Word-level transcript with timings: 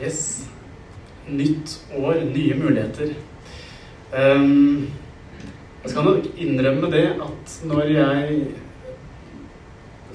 Yes. 0.00 0.48
Nytt 1.28 1.80
år, 1.96 2.22
nye 2.24 2.54
muligheter. 2.56 3.10
Um, 4.16 4.88
jeg 5.82 5.92
skal 5.92 6.06
nok 6.06 6.28
innrømme 6.40 6.88
det 6.92 7.02
at 7.20 7.56
når 7.68 7.90
jeg 7.92 8.38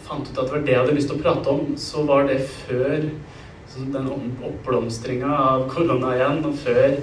fant 0.08 0.26
ut 0.26 0.40
at 0.40 0.42
det 0.42 0.56
var 0.56 0.66
det 0.66 0.74
jeg 0.74 0.82
hadde 0.82 0.96
lyst 0.98 1.12
til 1.12 1.20
å 1.20 1.22
prate 1.22 1.54
om, 1.54 1.70
så 1.78 2.02
var 2.10 2.26
det 2.32 2.40
før 2.48 3.06
den 3.94 4.10
oppblomstringa 4.48 5.30
av 5.52 5.68
korona 5.70 6.16
igjen, 6.16 6.42
og 6.50 6.58
før 6.66 6.98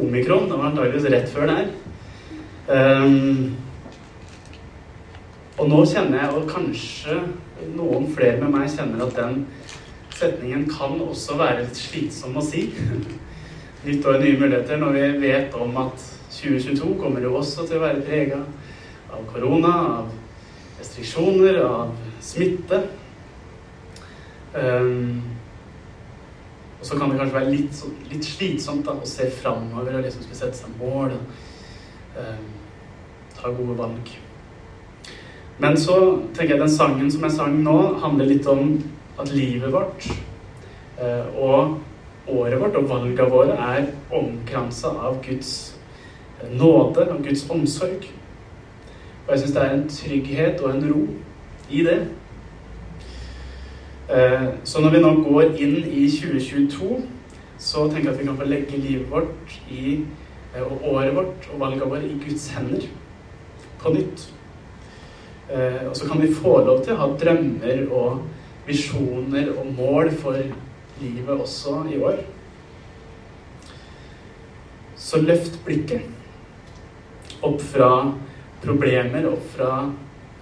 omikron. 0.00 0.48
Det 0.48 0.58
var 0.58 0.70
antakeligvis 0.70 1.12
rett 1.12 1.28
før 1.28 1.52
der. 1.52 1.70
Um, 2.72 3.56
og 5.60 5.68
nå 5.68 5.84
kjenner 5.92 6.22
jeg, 6.22 6.32
og 6.32 6.48
kanskje 6.48 7.20
noen 7.76 8.08
flere 8.16 8.40
med 8.40 8.56
meg 8.56 8.72
kjenner 8.72 9.04
at 9.04 9.18
den 9.20 9.42
setningen 10.24 10.66
kan 10.70 10.96
også 11.04 11.36
være 11.40 11.64
litt 11.64 11.78
slitsom 11.78 12.38
å 12.38 12.44
si. 12.44 12.68
Nytt 13.84 14.06
år, 14.08 14.20
nye 14.22 14.40
muligheter, 14.40 14.80
når 14.80 14.96
vi 14.96 15.08
vet 15.26 15.56
om 15.60 15.76
at 15.82 16.00
2022 16.32 16.94
kommer 17.00 17.24
jo 17.24 17.34
også 17.38 17.66
til 17.68 17.78
å 17.78 17.84
være 17.84 18.04
prega 18.06 18.40
av 19.12 19.26
korona, 19.28 19.72
av 20.00 20.80
restriksjoner, 20.80 21.60
av 21.66 21.92
smitte. 22.24 22.80
Um, 24.54 25.20
og 26.80 26.88
så 26.88 26.96
kan 26.98 27.10
det 27.10 27.20
kanskje 27.20 27.36
være 27.36 27.52
litt, 27.52 27.84
litt 28.12 28.26
slitsomt 28.26 28.84
da, 28.86 28.96
å 28.96 29.08
se 29.08 29.28
framover 29.42 29.98
og 29.98 30.04
liksom 30.06 30.24
skulle 30.24 30.40
sette 30.40 30.62
seg 30.62 30.80
mål. 30.80 31.16
Um, 32.16 32.48
ta 33.36 33.52
gode 33.52 33.76
valg. 33.78 34.16
Men 35.60 35.76
så 35.78 35.98
tenker 36.34 36.56
jeg 36.56 36.64
den 36.64 36.72
sangen 36.72 37.12
som 37.12 37.24
jeg 37.26 37.36
sang 37.36 37.60
nå, 37.62 37.78
handler 38.02 38.32
litt 38.32 38.48
om 38.50 38.78
at 39.20 39.30
livet 39.32 39.72
vårt 39.72 40.08
uh, 40.98 41.26
og 41.38 41.80
året 42.28 42.60
vårt 42.60 42.76
og 42.80 42.88
valgene 42.88 43.30
våre 43.30 43.56
er 43.76 43.88
omkransa 44.14 44.88
av 44.88 45.20
Guds 45.24 45.74
nåde 46.50 47.08
og 47.10 47.22
Guds 47.24 47.44
omsorg. 47.50 48.08
Og 49.24 49.32
jeg 49.32 49.40
syns 49.40 49.54
det 49.54 49.62
er 49.62 49.74
en 49.74 49.88
trygghet 49.88 50.60
og 50.60 50.74
en 50.74 50.86
ro 50.90 51.02
i 51.70 51.82
det. 51.84 51.98
Eh, 54.08 54.48
så 54.64 54.80
når 54.80 54.90
vi 54.90 55.00
nå 55.00 55.12
går 55.24 55.54
inn 55.64 55.78
i 55.88 56.04
2022, 56.12 56.98
så 57.58 57.86
tenker 57.88 58.10
jeg 58.10 58.14
at 58.14 58.20
vi 58.20 58.26
kan 58.28 58.36
få 58.36 58.48
legge 58.48 58.80
livet 58.80 59.08
vårt 59.10 59.54
i, 59.72 60.04
eh, 60.54 60.62
og 60.62 60.84
året 60.92 61.16
vårt 61.16 61.48
og 61.54 61.60
valgene 61.60 61.88
våre 61.88 62.04
i 62.04 62.18
Guds 62.20 62.50
hender 62.52 62.84
på 63.80 63.94
nytt. 63.94 64.28
Eh, 65.48 65.88
og 65.88 65.96
så 65.96 66.08
kan 66.08 66.20
vi 66.20 66.34
få 66.34 66.58
lov 66.66 66.84
til 66.84 66.92
å 66.94 67.00
ha 67.00 67.08
drømmer 67.20 67.86
og 67.92 68.20
visjoner 68.66 69.50
og 69.58 69.72
mål 69.76 70.10
for 70.20 70.38
livet 71.00 71.34
også 71.34 71.82
i 71.92 71.98
år. 72.00 72.22
Så 74.96 75.20
løft 75.20 75.58
blikket 75.66 76.06
opp 77.44 77.60
fra 77.60 77.90
problemer, 78.64 79.26
opp 79.28 79.44
fra 79.52 79.70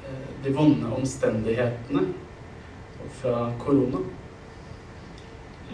eh, 0.07 0.29
de 0.45 0.53
vonde 0.55 0.91
omstendighetene, 0.95 2.05
opp 3.03 3.17
fra 3.23 3.49
korona. 3.63 4.05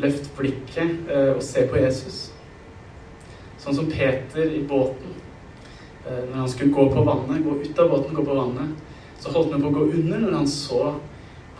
Løft 0.00 0.30
blikket 0.38 1.10
eh, 1.10 1.34
og 1.34 1.42
se 1.44 1.66
på 1.68 1.80
Jesus. 1.82 2.20
Sånn 3.58 3.76
som 3.76 3.90
Peter 3.90 4.48
i 4.48 4.62
båten. 4.64 5.18
Eh, 6.06 6.24
når 6.30 6.38
han 6.44 6.48
skulle 6.48 6.72
gå 6.72 6.88
på 6.94 7.04
vannet, 7.04 7.44
gå 7.44 7.58
ut 7.60 7.84
av 7.84 7.92
båten, 7.92 8.16
gå 8.16 8.24
på 8.24 8.40
vannet, 8.40 8.76
så 9.20 9.34
holdt 9.34 9.52
han 9.52 9.64
på 9.64 9.72
å 9.72 9.78
gå 9.80 9.86
under 9.98 10.22
når 10.22 10.36
han 10.38 10.48
så 10.48 10.94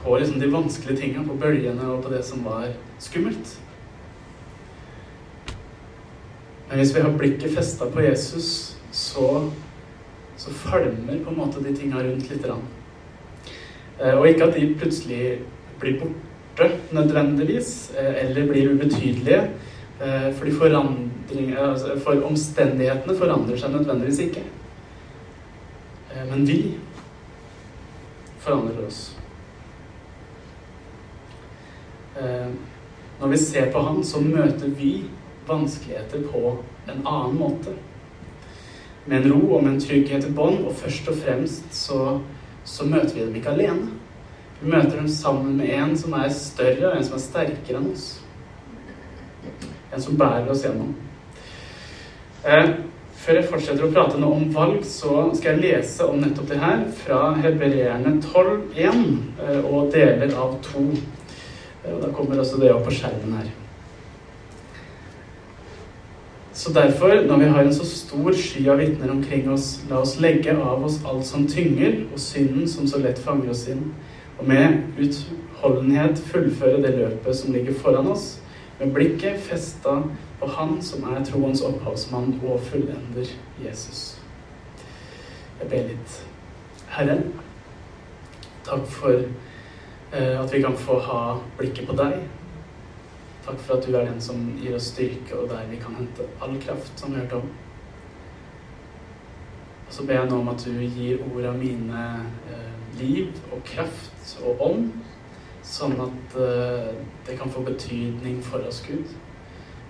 på 0.03 0.19
liksom 0.19 0.41
de 0.41 0.51
vanskelige 0.53 1.01
tingene, 1.01 1.27
på 1.29 1.39
bølgene 1.41 1.89
og 1.91 2.03
på 2.05 2.13
det 2.13 2.23
som 2.27 2.45
var 2.47 2.71
skummelt. 3.03 3.57
Men 6.69 6.79
hvis 6.79 6.95
vi 6.95 7.01
har 7.01 7.17
blikket 7.17 7.55
festa 7.55 7.89
på 7.91 8.05
Jesus, 8.05 8.77
så, 8.93 9.51
så 10.37 10.51
falmer 10.51 11.23
på 11.25 11.33
en 11.33 11.39
måte 11.39 11.63
de 11.65 11.75
tinga 11.77 12.03
rundt 12.05 12.31
litt. 12.31 12.45
grann. 12.45 12.67
og 13.99 14.29
ikke 14.29 14.45
at 14.45 14.55
de 14.55 14.75
plutselig 14.79 15.39
blir 15.81 16.01
borte 16.01 16.69
nødvendigvis, 16.93 17.91
eh, 17.99 18.25
eller 18.25 18.47
blir 18.47 18.71
ubetydelige. 18.75 19.51
Eh, 20.01 20.35
fordi 20.35 21.55
altså, 21.59 21.99
for 22.05 22.23
omstendighetene 22.23 23.19
forandrer 23.19 23.57
seg 23.57 23.73
nødvendigvis 23.73 24.19
ikke. 24.19 24.43
Men 26.31 26.47
vi 26.47 26.75
forandrer 28.39 28.87
oss. 28.87 29.19
Når 33.19 33.31
vi 33.33 33.39
ser 33.43 33.73
på 33.73 33.83
Han, 33.83 34.03
så 34.05 34.21
møter 34.23 34.71
vi 34.79 35.05
vanskeligheter 35.49 36.23
på 36.33 36.57
en 36.89 37.01
annen 37.03 37.39
måte 37.39 37.75
med 39.09 39.25
en 39.25 39.33
ro 39.33 39.55
og 39.57 39.65
med 39.65 39.73
en 39.73 39.81
trygghet 39.81 40.27
i 40.29 40.33
bånd, 40.35 40.65
og 40.69 40.77
først 40.77 41.09
og 41.09 41.17
fremst 41.23 41.73
så, 41.75 42.19
så, 42.65 42.85
møter 42.85 43.15
vi 43.15 43.25
dem 43.25 43.37
ikke 43.41 43.55
alene. 43.55 43.89
Vi 44.61 44.71
møter 44.71 44.99
dem 44.99 45.09
sammen 45.09 45.57
med 45.57 45.73
en 45.73 45.97
som 45.97 46.17
er 46.19 46.29
større, 46.35 46.91
og 46.91 46.99
en 46.99 47.07
som 47.07 47.17
er 47.17 47.25
sterkere 47.25 47.81
enn 47.81 47.93
oss. 47.93 48.09
En 49.95 50.05
som 50.05 50.19
bærer 50.19 50.51
oss 50.53 50.65
gjennom. 50.67 50.93
Eh, 52.45 52.75
før 53.19 53.41
jeg 53.41 53.49
fortsetter 53.49 53.87
å 53.87 53.93
prate 53.95 54.21
nå 54.21 54.33
om 54.35 54.51
valg, 54.53 54.83
så 54.87 55.31
skal 55.39 55.57
jeg 55.57 55.65
lese 55.65 56.05
om 56.05 56.21
nettopp 56.21 56.51
det 56.53 56.61
her 56.61 56.85
fra 57.01 57.23
Hebreerne 57.41 58.19
12,1 58.21 59.01
eh, 59.47 59.63
og 59.63 59.89
deler 59.95 60.37
av 60.37 60.59
2. 60.69 60.85
Og 61.95 62.03
da 62.03 62.13
kommer 62.15 62.41
også 62.41 62.61
det 62.61 62.73
opp 62.75 62.87
på 62.89 62.95
skjermen 62.99 63.39
her. 63.41 63.49
Så 66.59 66.73
derfor, 66.75 67.15
når 67.27 67.37
vi 67.39 67.45
har 67.45 67.61
en 67.61 67.75
så 67.75 67.85
stor 67.87 68.33
sky 68.35 68.65
av 68.69 68.81
vitner 68.83 69.13
omkring 69.15 69.47
oss, 69.53 69.77
la 69.91 70.01
oss 70.03 70.17
legge 70.19 70.57
av 70.57 70.83
oss 70.85 70.97
alt 71.07 71.27
som 71.27 71.47
tynger, 71.47 72.01
og 72.13 72.19
synden 72.19 72.67
som 72.69 72.89
så 72.91 72.99
lett 72.99 73.21
fanger 73.23 73.53
oss 73.53 73.69
inn, 73.71 73.93
og 74.39 74.49
med 74.51 74.99
utholdenhet 74.99 76.19
fullføre 76.33 76.83
det 76.83 76.97
løpet 76.97 77.39
som 77.39 77.55
ligger 77.55 77.79
foran 77.79 78.11
oss, 78.11 78.41
med 78.81 78.91
blikket 78.95 79.39
festa 79.47 80.01
på 80.41 80.47
Han 80.57 80.83
som 80.83 81.07
er 81.15 81.23
troens 81.27 81.63
opphavsmann 81.67 82.41
og 82.43 82.61
fullender 82.67 83.31
Jesus. 83.63 84.19
Jeg 85.61 85.71
ber 85.71 85.89
litt. 85.93 86.19
Herre, 86.95 87.21
takk 88.67 88.87
for 88.99 89.25
at 90.13 90.53
vi 90.53 90.63
kan 90.63 90.77
få 90.77 90.99
ha 91.05 91.23
blikket 91.59 91.89
på 91.89 91.97
deg. 91.99 92.23
Takk 93.49 93.61
for 93.65 93.79
at 93.79 93.87
du 93.87 93.95
er 93.97 94.05
den 94.09 94.21
som 94.21 94.41
gir 94.61 94.75
oss 94.77 94.91
styrke, 94.93 95.37
og 95.37 95.49
der 95.49 95.69
vi 95.71 95.77
kan 95.81 95.95
hente 95.97 96.25
all 96.41 96.57
kraft, 96.61 96.93
som 97.01 97.13
vi 97.13 97.21
hørte 97.21 97.41
om. 97.43 97.51
Og 99.89 99.95
så 99.95 100.05
ber 100.05 100.19
jeg 100.19 100.29
nå 100.29 100.41
om 100.43 100.51
at 100.53 100.65
du 100.67 100.83
gir 100.85 101.23
orda 101.25 101.55
mine 101.57 102.03
eh, 102.53 102.99
liv 103.01 103.31
og 103.53 103.63
kraft 103.65 104.35
og 104.45 104.61
ånd, 104.67 104.91
sånn 105.65 105.97
at 106.05 106.37
eh, 106.45 106.91
det 107.25 107.39
kan 107.41 107.53
få 107.53 107.65
betydning 107.65 108.43
for 108.45 108.69
oss, 108.69 108.83
Gud. 108.85 109.17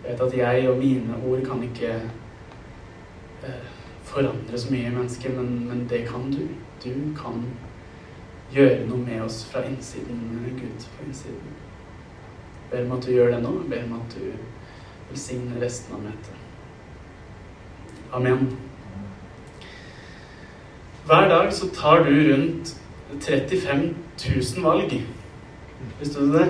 Jeg 0.05 0.13
vet 0.13 0.23
at 0.29 0.37
jeg 0.39 0.69
og 0.71 0.79
mine 0.79 1.19
ord 1.27 1.43
kan 1.47 1.65
ikke 1.67 1.97
eh, 3.43 3.75
forandre 4.07 4.59
så 4.59 4.71
mye 4.71 4.87
i 4.87 4.95
mennesker, 4.95 5.35
men, 5.35 5.51
men, 5.67 5.83
det 5.91 6.05
kan 6.07 6.31
du. 6.31 6.45
Du 6.85 6.95
kan 7.19 7.43
gjøre 8.55 8.87
noe 8.89 9.05
med 9.05 9.23
oss 9.25 9.43
fra 9.51 9.63
innsiden, 9.69 10.21
Gud, 10.57 10.87
på 10.97 11.07
innsiden. 11.07 11.57
Ber 12.71 12.85
om 12.85 12.97
at 12.99 13.07
du 13.07 13.13
gjør 13.13 13.33
det 13.33 13.43
nå. 13.43 13.53
Ber 13.69 13.85
om 13.85 14.01
at 14.01 14.17
du 14.17 14.33
velsigner 15.11 15.61
resten 15.65 15.95
av 15.97 16.03
møtet. 16.05 16.35
Amen. 18.13 18.51
Hver 21.09 21.29
dag 21.29 21.53
så 21.53 21.69
tar 21.73 22.05
du 22.05 22.13
rundt 22.33 22.75
35 23.21 23.95
000 24.57 24.65
valg. 24.65 24.93
Visste 26.01 26.21
du 26.21 26.33
det? 26.37 26.49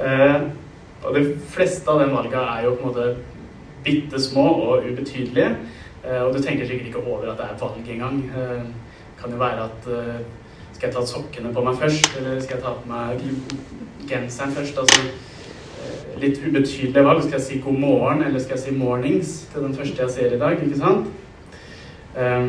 Eh, 0.00 0.42
og 1.02 1.16
de 1.16 1.24
fleste 1.52 1.90
av 1.90 2.00
de 2.00 2.08
valgene 2.12 2.44
er 2.56 2.64
jo 2.64 2.76
på 2.76 2.88
en 2.88 2.92
måte 2.92 3.08
bitte 3.84 4.20
små 4.22 4.46
og 4.68 4.86
ubetydelige. 4.86 5.56
Eh, 6.04 6.22
og 6.22 6.32
du 6.34 6.40
tenker 6.42 6.66
sikkert 6.66 6.86
ikke 6.92 7.04
over 7.04 7.32
at 7.32 7.40
det 7.40 7.48
er 7.50 7.60
valg 7.60 7.92
engang. 7.96 8.22
Eh, 8.30 8.64
kan 9.20 9.30
jo 9.30 9.42
være 9.42 9.68
at 9.68 9.90
eh, 9.92 10.22
skal 10.82 10.90
jeg 10.90 10.98
ta 10.98 11.06
sokkene 11.06 11.50
på 11.54 11.62
meg 11.62 11.76
først, 11.78 12.06
eller 12.18 12.40
skal 12.42 12.56
jeg 12.56 12.62
ta 12.64 12.70
på 12.74 12.88
meg 12.90 13.20
genseren 14.10 14.54
først. 14.56 14.78
Altså 14.82 15.02
eh, 15.06 16.16
litt 16.18 16.40
ubetydelige 16.42 17.04
valg. 17.06 17.20
Skal 17.22 17.36
jeg 17.36 17.44
si 17.44 17.58
god 17.62 17.76
morgen, 17.78 18.24
eller 18.26 18.42
skal 18.42 18.56
jeg 18.56 18.62
si 18.64 18.74
mornings 18.74 19.30
til 19.52 19.62
den 19.62 19.76
første 19.78 20.02
jeg 20.02 20.10
ser 20.10 20.34
i 20.34 20.40
dag? 20.40 20.56
ikke 20.58 20.80
sant? 20.80 21.06
Um, 22.16 22.48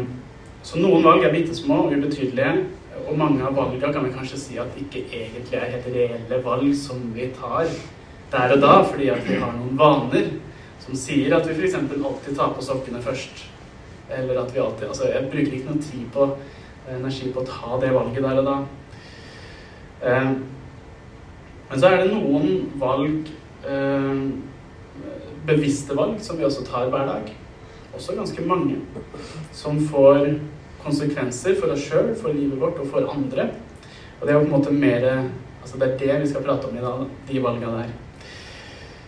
så 0.66 0.82
noen 0.82 1.06
valg 1.06 1.28
er 1.28 1.36
bitte 1.36 1.54
små 1.54 1.84
og 1.84 1.94
ubetydelige, 1.94 2.64
og 3.04 3.20
mange 3.22 3.46
av 3.46 3.54
valgene 3.54 3.94
kan 3.94 4.08
vi 4.08 4.16
kanskje 4.16 4.42
si 4.42 4.58
at 4.58 4.82
ikke 4.82 5.06
egentlig 5.12 5.60
er 5.60 5.70
helt 5.76 5.92
reelle 5.94 6.42
valg 6.48 6.74
som 6.80 7.06
vi 7.14 7.30
tar 7.38 7.70
der 8.34 8.56
og 8.56 8.66
da, 8.66 8.74
fordi 8.82 9.12
at 9.14 9.22
vi 9.30 9.38
har 9.44 9.54
noen 9.60 9.78
vaner 9.78 10.32
som 10.82 10.98
sier 10.98 11.38
at 11.38 11.46
vi 11.46 11.54
f.eks. 11.54 11.78
alltid 11.78 12.34
tar 12.42 12.58
på 12.58 12.66
sokkene 12.66 13.06
først. 13.06 13.46
Eller 14.10 14.42
at 14.42 14.50
vi 14.56 14.66
alltid 14.66 14.90
Altså, 14.90 15.14
jeg 15.14 15.30
bruker 15.30 15.54
ikke 15.54 15.70
noe 15.70 15.86
tid 15.86 16.10
på 16.18 16.30
energi 16.92 17.32
på 17.34 17.44
å 17.44 17.48
ta 17.48 17.78
det 17.82 17.94
valget 17.96 18.26
der 18.26 18.42
og 18.42 18.50
da. 18.50 18.58
Eh, 20.04 20.32
men 21.70 21.80
så 21.80 21.90
er 21.90 22.04
det 22.04 22.12
noen 22.12 22.74
valg 22.82 23.30
eh, 23.68 24.26
bevisste 25.48 25.96
valg 25.98 26.20
som 26.24 26.40
vi 26.40 26.48
også 26.48 26.66
tar 26.68 26.92
hver 26.92 27.08
dag. 27.10 27.32
Også 27.94 28.18
ganske 28.18 28.48
mange. 28.48 28.80
Som 29.54 29.80
får 29.90 30.34
konsekvenser 30.84 31.56
for 31.60 31.74
oss 31.74 31.86
sjøl, 31.88 32.12
for 32.20 32.36
livet 32.36 32.60
vårt 32.60 32.82
og 32.84 32.90
for 32.92 33.08
andre. 33.12 33.50
Og 34.20 34.28
det 34.28 34.34
er 34.34 34.38
jo 34.40 34.46
på 34.46 34.52
en 34.52 34.58
måte 34.58 34.76
mer 34.76 35.10
Altså 35.64 35.78
det 35.80 35.86
er 35.88 35.98
det 35.98 36.16
vi 36.20 36.26
skal 36.28 36.44
prate 36.44 36.68
om 36.68 36.76
i 36.76 36.82
dag, 36.84 37.04
de 37.30 37.40
valga 37.40 37.70
der. 37.72 37.92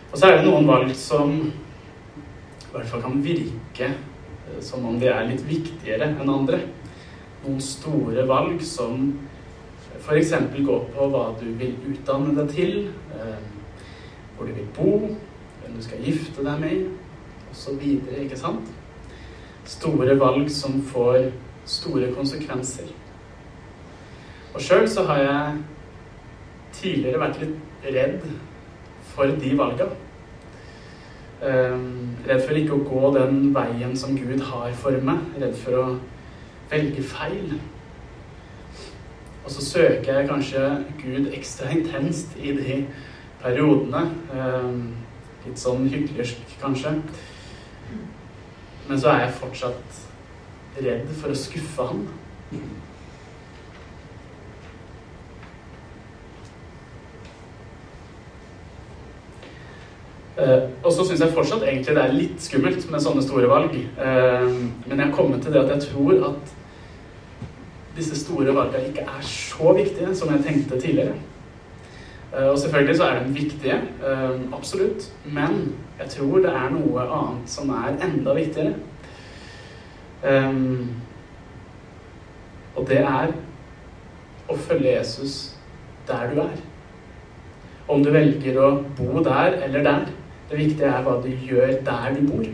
Og 0.08 0.14
så 0.16 0.30
er 0.30 0.38
det 0.38 0.46
noen 0.46 0.64
valg 0.64 0.94
som 0.96 1.34
i 1.36 2.70
hvert 2.72 2.88
fall 2.88 3.02
kan 3.04 3.18
virke 3.20 3.90
eh, 3.90 4.60
som 4.64 4.86
om 4.88 4.96
de 4.96 5.10
er 5.12 5.28
litt 5.28 5.44
viktigere 5.44 6.08
enn 6.14 6.32
andre. 6.32 6.62
Noen 7.46 7.60
store 7.62 8.24
valg 8.26 8.62
som 8.66 9.12
f.eks. 10.00 10.32
går 10.66 10.86
på 10.94 11.06
hva 11.12 11.28
du 11.38 11.46
vil 11.60 11.76
utdanne 11.86 12.34
deg 12.34 12.48
til, 12.50 12.72
eh, 13.14 13.44
hvor 14.36 14.46
du 14.46 14.52
vil 14.52 14.66
bo, 14.74 14.96
hvem 15.60 15.76
du 15.76 15.82
skal 15.82 16.02
gifte 16.02 16.42
deg 16.42 16.60
med, 16.60 16.88
osv. 17.52 17.84
Ikke 18.18 18.38
sant? 18.38 18.66
Store 19.66 20.18
valg 20.18 20.50
som 20.50 20.80
får 20.90 21.30
store 21.66 22.10
konsekvenser. 22.14 22.90
Og 24.54 24.60
sjøl 24.62 24.88
så 24.90 25.06
har 25.06 25.22
jeg 25.22 25.62
tidligere 26.72 27.22
vært 27.22 27.40
litt 27.44 27.88
redd 27.94 28.26
for 29.14 29.38
de 29.38 29.54
valga. 29.58 29.88
Um, 31.36 32.16
redd 32.26 32.42
for 32.42 32.58
ikke 32.58 32.74
å 32.74 32.84
gå 32.90 33.14
den 33.18 33.50
veien 33.54 33.96
som 33.98 34.16
Gud 34.18 34.42
har 34.50 34.74
for 34.80 34.98
meg. 35.04 35.24
Redd 35.38 35.58
for 35.60 35.78
å 35.78 35.86
velge 36.70 37.02
feil. 37.02 37.56
Og 39.44 39.50
så 39.50 39.64
søker 39.64 40.18
jeg 40.18 40.28
kanskje 40.28 40.62
Gud 41.02 41.30
ekstra 41.32 41.70
intenst 41.70 42.34
i 42.38 42.54
de 42.56 42.80
periodene. 43.42 44.02
Um, 44.34 44.80
litt 45.46 45.60
sånn 45.62 45.86
hyklersk, 45.92 46.42
kanskje. 46.60 46.96
Men 48.88 49.00
så 49.00 49.12
er 49.12 49.24
jeg 49.24 49.38
fortsatt 49.38 50.02
redd 50.82 51.08
for 51.20 51.30
å 51.30 51.38
skuffe 51.38 51.86
han. 51.90 52.04
Uh, 60.36 60.68
og 60.84 60.92
så 60.92 61.04
syns 61.06 61.22
jeg 61.24 61.32
fortsatt 61.32 61.62
egentlig 61.64 61.94
det 61.96 62.02
er 62.02 62.12
litt 62.12 62.42
skummelt 62.44 62.90
med 62.92 63.00
sånne 63.00 63.22
store 63.24 63.48
valg. 63.48 63.76
Uh, 63.96 64.50
men 64.84 64.98
jeg 64.98 65.06
har 65.06 65.14
kommet 65.16 65.40
til 65.42 65.54
det 65.54 65.62
at 65.62 65.72
jeg 65.72 65.86
tror 65.86 66.26
at 66.28 66.52
disse 67.96 68.18
store 68.20 68.52
valgene 68.52 68.90
ikke 68.90 69.06
er 69.08 69.22
så 69.24 69.72
viktige 69.78 70.12
som 70.18 70.34
jeg 70.34 70.44
tenkte 70.44 70.80
tidligere. 70.82 71.14
Uh, 72.34 72.50
og 72.50 72.58
selvfølgelig 72.60 72.98
så 72.98 73.08
er 73.08 73.22
de 73.22 73.32
viktige, 73.32 73.78
absolutt. 74.52 75.08
Men 75.24 75.72
jeg 76.02 76.12
tror 76.18 76.44
det 76.44 76.52
er 76.52 76.68
noe 76.74 77.06
annet 77.06 77.48
som 77.48 77.72
er 77.72 77.96
enda 78.04 78.36
viktigere. 78.36 78.76
Um, 80.26 81.00
og 82.76 82.84
det 82.88 83.00
er 83.00 83.32
å 84.52 84.56
følge 84.68 84.98
Jesus 84.98 85.38
der 86.08 86.28
du 86.34 86.42
er. 86.44 86.54
Om 87.88 88.04
du 88.04 88.12
velger 88.12 88.60
å 88.60 88.70
bo 88.98 89.24
der 89.24 89.56
eller 89.64 89.84
der. 89.86 90.06
Det 90.50 90.58
viktige 90.58 90.90
er 90.92 91.02
hva 91.02 91.16
du 91.22 91.28
gjør 91.48 91.72
der 91.86 92.14
du 92.14 92.26
bor. 92.30 92.46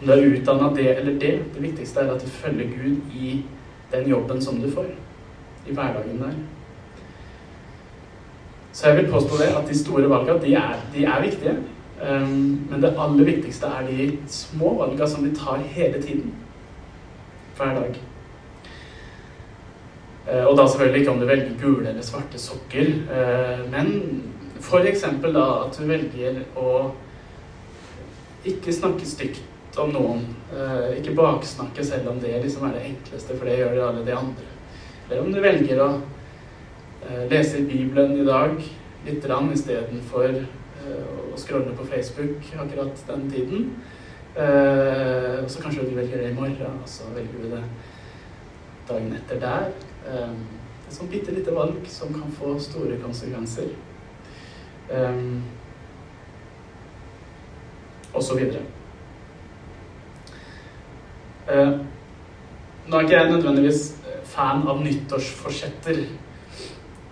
Om 0.00 0.06
du 0.06 0.12
er 0.12 0.26
utdanna 0.28 0.68
det 0.76 0.90
eller 0.96 1.18
det. 1.20 1.32
Det 1.54 1.62
viktigste 1.62 2.00
er 2.00 2.12
at 2.12 2.22
du 2.22 2.28
følger 2.28 2.68
Gud 2.74 3.16
i 3.16 3.40
den 3.92 4.08
jobben 4.08 4.42
som 4.42 4.60
du 4.60 4.70
får. 4.70 4.92
I 5.68 5.74
hverdagen 5.74 6.20
der. 6.20 6.36
Så 8.72 8.88
jeg 8.88 8.96
vil 8.96 9.10
påstå 9.12 9.40
det 9.40 9.48
at 9.56 9.68
de 9.68 9.78
store 9.78 10.10
valgene, 10.10 10.40
de 10.42 10.54
de 10.94 11.04
er 11.04 11.22
viktige. 11.22 11.56
Um, 11.98 12.66
men 12.70 12.82
det 12.82 12.94
aller 12.98 13.24
viktigste 13.24 13.66
er 13.66 13.86
de 13.86 14.18
små 14.30 14.76
valgene 14.78 15.08
som 15.08 15.24
vi 15.24 15.34
tar 15.34 15.56
hele 15.56 16.02
tiden. 16.02 16.34
Hver 17.56 17.74
dag. 17.74 17.96
Uh, 20.28 20.46
og 20.46 20.58
da 20.58 20.66
selvfølgelig 20.66 21.00
ikke 21.00 21.10
om 21.10 21.18
du 21.18 21.26
velger 21.26 21.58
gule 21.62 21.88
eller 21.88 22.02
svarte 22.02 22.38
sokker, 22.38 22.92
uh, 23.10 23.70
men 23.72 24.22
F.eks. 24.58 25.04
da 25.32 25.46
at 25.64 25.78
du 25.78 25.86
velger 25.88 26.42
å 26.58 26.72
ikke 28.48 28.72
snakke 28.74 29.06
stygt 29.06 29.78
om 29.78 29.92
noen. 29.94 30.22
Eh, 30.52 30.98
ikke 30.98 31.16
baksnakke 31.18 31.84
selv 31.84 32.12
om 32.12 32.20
det 32.22 32.38
liksom 32.42 32.66
er 32.68 32.76
det 32.76 32.86
enkleste, 32.92 33.36
for 33.36 33.48
det 33.48 33.58
gjør 33.60 33.74
det 33.76 33.84
alle 33.86 34.04
de 34.06 34.16
andre. 34.16 34.48
Eller 35.08 35.22
om 35.22 35.32
du 35.32 35.40
velger 35.42 35.82
å 35.82 35.88
eh, 37.06 37.24
lese 37.30 37.64
Bibelen 37.68 38.16
i 38.18 38.26
dag 38.26 38.56
litt 39.06 39.24
istedenfor 39.24 40.40
eh, 40.40 41.12
å 41.32 41.38
scrolle 41.38 41.76
på 41.76 41.86
Facebook 41.86 42.50
akkurat 42.56 43.06
den 43.12 43.30
tiden. 43.30 43.70
Og 44.38 45.48
så 45.50 45.58
kanskje 45.58 45.88
du 45.88 45.96
velger 45.96 46.20
det 46.20 46.28
i 46.30 46.34
morgen, 46.36 46.76
og 46.78 46.86
så 46.86 47.08
velger 47.10 47.40
du 47.42 47.48
det 47.56 47.62
dagen 48.86 49.08
etter 49.16 49.40
der. 49.42 49.72
Et 50.12 50.94
sånt 50.94 51.10
bitte 51.10 51.34
lite 51.34 51.50
valg 51.56 51.88
som 51.90 52.12
kan 52.14 52.30
få 52.36 52.52
store 52.62 53.00
konsekvenser. 53.02 53.72
Um, 54.88 55.42
videre. 58.38 58.62
Uh, 61.48 61.80
nå 62.88 62.96
er 62.96 63.04
ikke 63.04 63.18
jeg 63.18 63.32
nødvendigvis 63.32 63.82
fan 64.28 64.64
av 64.68 64.80
nyttårsforsetter. 64.84 66.00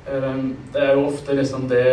Uh, 0.09 0.41
det 0.73 0.83
er 0.83 0.97
jo 0.97 1.07
ofte 1.11 1.37
liksom 1.37 1.69
det 1.69 1.85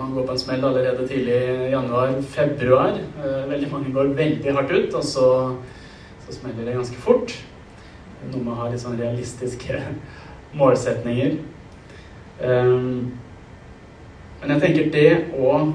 Man 0.00 0.14
går 0.14 0.26
på 0.26 0.32
en 0.32 0.38
smell 0.38 0.64
allerede 0.64 1.06
tidlig 1.06 1.34
i 1.36 1.70
januar-februar. 1.74 2.98
Uh, 3.20 3.50
veldig 3.50 3.70
mange 3.70 3.92
går 3.92 4.14
veldig 4.16 4.54
hardt 4.56 4.70
ut, 4.72 4.94
og 4.94 5.04
så, 5.04 5.26
så 6.26 6.38
smeller 6.40 6.64
det 6.64 6.78
ganske 6.78 7.02
fort. 7.06 7.34
Noe 8.30 8.42
med 8.42 8.54
å 8.54 8.60
ha 8.62 8.70
litt 8.70 8.82
sånn 8.82 8.98
realistiske 8.98 9.82
målsetninger. 10.60 11.36
Um, 12.40 13.12
men 14.40 14.54
jeg 14.54 14.62
tenker 14.64 14.90
det 14.94 15.10
å 15.36 15.72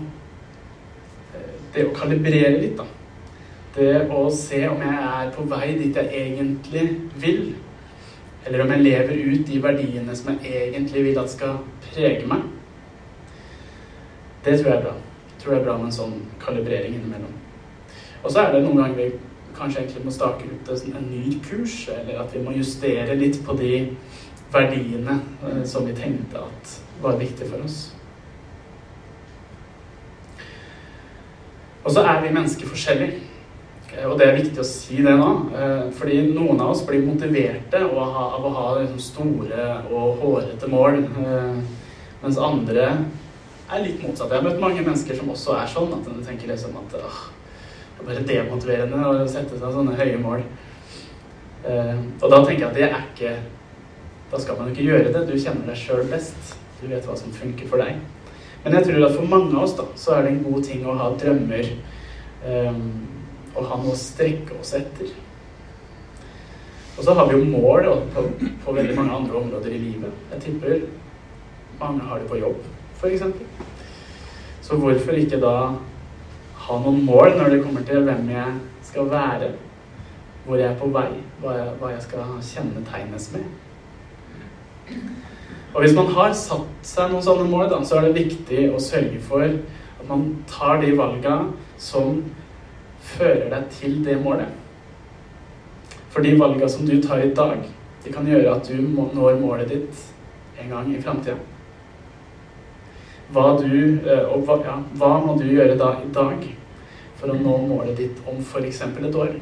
Det 1.76 1.84
å 1.90 1.92
kalibrere 1.92 2.56
litt, 2.56 2.78
da. 2.78 2.86
Det 3.76 4.06
å 4.08 4.30
se 4.32 4.62
om 4.70 4.80
jeg 4.80 5.00
er 5.04 5.32
på 5.36 5.44
vei 5.52 5.74
dit 5.76 5.98
jeg 6.00 6.08
egentlig 6.08 6.86
vil. 7.20 7.50
Eller 8.46 8.64
om 8.64 8.72
jeg 8.72 8.86
lever 8.86 9.18
ut 9.34 9.44
de 9.50 9.60
verdiene 9.60 10.16
som 10.16 10.38
jeg 10.38 10.70
egentlig 10.70 11.04
vil 11.10 11.20
at 11.20 11.34
skal 11.34 11.58
prege 11.84 12.24
meg. 12.32 12.46
Det 14.46 14.56
tror 14.56 14.70
jeg 14.70 14.78
er 14.78 14.86
bra. 14.86 14.94
Jeg 15.34 15.42
tror 15.42 15.54
det 15.54 15.60
er 15.60 15.66
bra 15.66 15.76
med 15.82 15.90
en 15.90 15.98
sånn 15.98 16.16
kalibrering 16.46 16.96
innimellom. 16.96 17.36
Og 18.24 18.32
så 18.32 18.46
er 18.46 18.54
det 18.54 18.64
noen 18.64 18.80
ganger 18.80 19.02
vi 19.02 19.10
kanskje 19.58 19.84
egentlig 19.84 20.06
må 20.06 20.14
stake 20.16 20.48
ut 20.48 20.72
en 20.86 21.10
ny 21.10 21.40
kurs, 21.44 21.90
eller 21.92 22.22
at 22.24 22.32
vi 22.32 22.44
må 22.46 22.56
justere 22.56 23.20
litt 23.20 23.42
på 23.46 23.58
de 23.60 23.74
verdiene 24.54 25.20
eh, 25.44 25.64
som 25.68 25.86
vi 25.88 25.96
tenkte 25.98 26.46
at 26.48 26.80
var 27.02 27.20
viktige 27.20 27.50
for 27.50 27.66
oss. 27.66 27.95
Og 31.86 31.94
så 31.94 32.02
er 32.02 32.22
vi 32.24 32.34
mennesker 32.34 32.70
forskjellige. 32.70 33.20
Eh, 33.94 34.06
og 34.10 34.18
det 34.20 34.28
er 34.28 34.40
viktig 34.40 34.62
å 34.62 34.68
si 34.68 35.02
det 35.06 35.14
nå. 35.20 35.30
Eh, 35.54 35.84
fordi 35.96 36.22
noen 36.34 36.60
av 36.62 36.74
oss 36.74 36.84
blir 36.88 37.06
motiverte 37.06 37.84
av 37.86 38.46
å 38.46 38.54
ha 38.58 38.66
liksom 38.80 39.02
store 39.02 39.70
og 39.92 40.24
hårete 40.24 40.70
mål. 40.72 41.04
Eh, 41.22 41.62
mens 42.24 42.42
andre 42.42 42.90
er 42.90 43.84
litt 43.84 44.02
motsatt. 44.02 44.32
Jeg 44.32 44.42
har 44.42 44.48
møtt 44.48 44.64
mange 44.64 44.82
mennesker 44.82 45.20
som 45.20 45.30
også 45.30 45.60
er 45.60 45.70
sånn. 45.72 45.94
At 45.94 46.10
de 46.10 46.26
tenker 46.26 46.52
liksom 46.52 46.76
at 46.82 46.98
det 46.98 47.04
er 47.06 48.06
bare 48.06 48.28
demotiverende 48.28 49.06
å 49.06 49.28
sette 49.30 49.60
seg 49.60 49.78
sånne 49.78 49.98
høye 49.98 50.18
mål. 50.22 50.46
Og 51.66 52.26
da 52.30 52.38
tenker 52.46 52.62
jeg 52.62 52.68
at 52.68 52.76
det 52.78 52.84
er 52.86 53.06
ikke 53.08 53.32
Da 54.30 54.38
skal 54.42 54.58
man 54.60 54.70
ikke 54.70 54.84
gjøre 54.86 55.14
det. 55.14 55.24
Du 55.26 55.34
kjenner 55.34 55.66
deg 55.66 55.78
sjøl 55.80 56.04
best. 56.12 56.58
Du 56.82 56.86
vet 56.90 57.06
hva 57.08 57.16
som 57.18 57.34
funker 57.34 57.70
for 57.70 57.82
deg. 57.82 57.98
Men 58.66 58.80
jeg 58.80 58.88
tror 58.88 59.04
at 59.06 59.14
for 59.14 59.30
mange 59.30 59.54
av 59.54 59.64
oss 59.68 59.76
da, 59.78 59.84
så 59.94 60.16
er 60.16 60.24
det 60.26 60.32
en 60.34 60.44
god 60.48 60.64
ting 60.66 60.86
å 60.90 60.96
ha 60.98 61.12
drømmer 61.22 61.68
um, 62.50 62.80
og 63.54 63.68
ha 63.70 63.78
noe 63.78 63.94
å 63.94 64.00
strekke 64.00 64.58
oss 64.58 64.74
etter. 64.74 65.12
Og 66.96 67.04
så 67.06 67.14
har 67.14 67.30
vi 67.30 67.38
jo 67.38 67.44
mål 67.46 67.92
på, 68.16 68.24
på, 68.64 68.74
veldig 68.74 68.96
mange 68.98 69.20
andre 69.20 69.38
områder 69.38 69.70
i 69.70 69.82
livet. 69.84 70.24
Jeg 70.32 70.42
tipper 70.48 70.88
mange 71.78 72.08
har 72.10 72.24
det 72.24 72.30
på 72.32 72.40
jobb, 72.40 72.66
f.eks. 72.98 73.22
Så 74.66 74.80
hvorfor 74.82 75.20
ikke 75.22 75.38
da 75.44 75.56
ha 76.66 76.80
noen 76.82 77.04
mål 77.06 77.36
når 77.38 77.54
det 77.54 77.62
kommer 77.68 77.86
til 77.86 78.02
hvem 78.08 78.32
jeg 78.34 78.58
skal 78.90 79.12
være, 79.12 79.52
hvor 80.48 80.58
jeg 80.58 80.72
er 80.72 80.80
på 80.82 80.90
vei, 80.96 81.12
hva 81.44 81.54
jeg, 81.60 81.70
hva 81.78 81.94
jeg 81.94 82.02
skal 82.08 82.34
kjennetegnes 82.50 83.30
med? 83.36 83.46
Og 85.76 85.84
hvis 85.84 85.96
man 85.96 86.08
har 86.16 86.32
satt 86.40 86.88
seg 86.88 87.10
noen 87.12 87.24
sånne 87.24 87.50
mål, 87.52 87.66
da, 87.68 87.82
så 87.84 88.00
er 88.00 88.06
det 88.08 88.22
viktig 88.22 88.70
å 88.72 88.80
sørge 88.80 89.20
for 89.28 89.44
at 89.44 90.06
man 90.08 90.30
tar 90.48 90.80
de 90.80 90.94
valgene 90.96 91.52
som 91.82 92.22
fører 93.04 93.50
deg 93.52 93.66
til 93.76 93.98
det 94.06 94.16
målet. 94.24 94.54
For 96.14 96.24
de 96.24 96.32
valgene 96.40 96.70
som 96.72 96.88
du 96.88 96.96
tar 97.04 97.26
i 97.26 97.34
dag, 97.36 97.66
de 98.06 98.14
kan 98.14 98.28
gjøre 98.30 98.54
at 98.54 98.70
du 98.70 98.80
når 98.88 99.42
målet 99.42 99.74
ditt 99.74 100.06
en 100.62 100.72
gang 100.72 100.88
i 100.94 101.02
framtida. 101.02 101.36
hva 103.36 103.58
eh, 103.60 104.32
hva, 104.46 104.58
ja, 104.64 104.78
hva 104.96 105.12
må 105.26 105.36
du 105.36 105.44
gjøre 105.50 105.76
da 105.76 105.92
i 106.00 106.12
dag 106.14 106.48
for 107.20 107.34
å 107.34 107.36
nå 107.36 107.58
målet 107.68 107.98
ditt 107.98 108.24
om 108.30 108.40
f.eks. 108.40 108.82
et 108.82 109.16
år? 109.16 109.36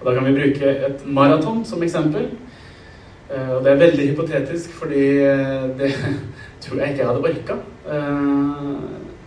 Og 0.00 0.06
Da 0.06 0.14
kan 0.14 0.24
vi 0.24 0.36
bruke 0.36 0.76
et 0.86 1.06
maraton 1.06 1.64
som 1.64 1.82
eksempel. 1.82 2.28
Eh, 3.30 3.50
og 3.56 3.64
det 3.64 3.72
er 3.72 3.82
veldig 3.84 4.06
hypotetisk, 4.12 4.72
fordi 4.80 5.04
eh, 5.24 5.66
det 5.78 5.92
tror 6.62 6.80
jeg 6.80 6.92
ikke 6.92 7.02
jeg 7.02 7.10
hadde 7.10 7.26
orka. 7.32 7.58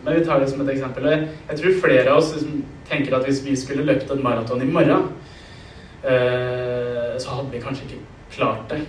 Men 0.04 0.18
vi 0.18 0.26
tar 0.26 0.40
det 0.40 0.50
som 0.52 0.62
et 0.62 0.74
eksempel. 0.74 1.08
Jeg 1.50 1.60
tror 1.60 1.80
flere 1.82 2.10
av 2.12 2.20
oss 2.20 2.34
liksom 2.36 2.64
tenker 2.90 3.16
at 3.16 3.24
hvis 3.28 3.40
vi 3.46 3.56
skulle 3.56 3.86
løpt 3.88 4.12
et 4.12 4.24
maraton 4.24 4.62
i 4.62 4.68
morgen, 4.68 5.08
så 6.04 7.38
hadde 7.38 7.52
vi 7.54 7.62
kanskje 7.64 7.86
ikke 7.88 8.02
klart 8.36 8.68
det 8.70 8.82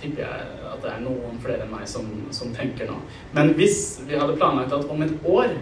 tipper 0.00 0.22
jeg 0.22 0.46
at 0.72 0.82
det 0.82 0.92
er 0.92 1.04
noen 1.04 1.38
flere 1.42 1.64
enn 1.64 1.72
meg 1.72 1.86
som, 1.88 2.08
som, 2.34 2.52
tenker 2.56 2.90
nå. 2.90 2.98
Men 3.36 3.54
hvis 3.58 3.98
vi 4.06 4.18
hadde 4.18 4.36
planlagt 4.38 4.74
at 4.76 4.88
om 4.92 5.02
et 5.04 5.14
år 5.24 5.54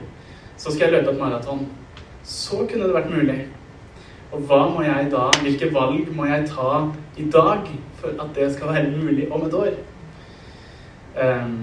så 0.56 0.70
skal 0.70 0.88
jeg 0.88 0.96
løpe 0.96 1.14
et 1.14 1.20
maraton, 1.20 1.66
så 2.24 2.62
kunne 2.68 2.88
det 2.88 2.96
vært 2.96 3.12
mulig. 3.12 3.38
Og 4.34 4.42
hva 4.48 4.64
må 4.66 4.82
jeg 4.82 5.10
da, 5.12 5.28
hvilke 5.44 5.70
valg 5.74 6.10
må 6.16 6.26
jeg 6.26 6.48
ta 6.50 6.70
i 7.20 7.28
dag 7.30 7.68
for 8.00 8.18
at 8.18 8.32
det 8.34 8.48
skal 8.56 8.72
være 8.74 8.90
mulig 8.90 9.28
om 9.30 9.46
et 9.46 9.54
år? 9.54 9.76
Um, 11.14 11.54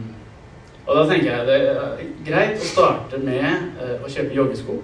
og 0.86 0.96
da 0.96 1.04
tenker 1.10 1.28
jeg 1.34 1.48
det 1.50 1.58
er 1.68 2.06
greit 2.26 2.62
å 2.64 2.70
starte 2.70 3.20
med 3.20 3.76
uh, 3.82 3.98
å 4.00 4.12
kjøpe 4.12 4.38
joggesko. 4.38 4.78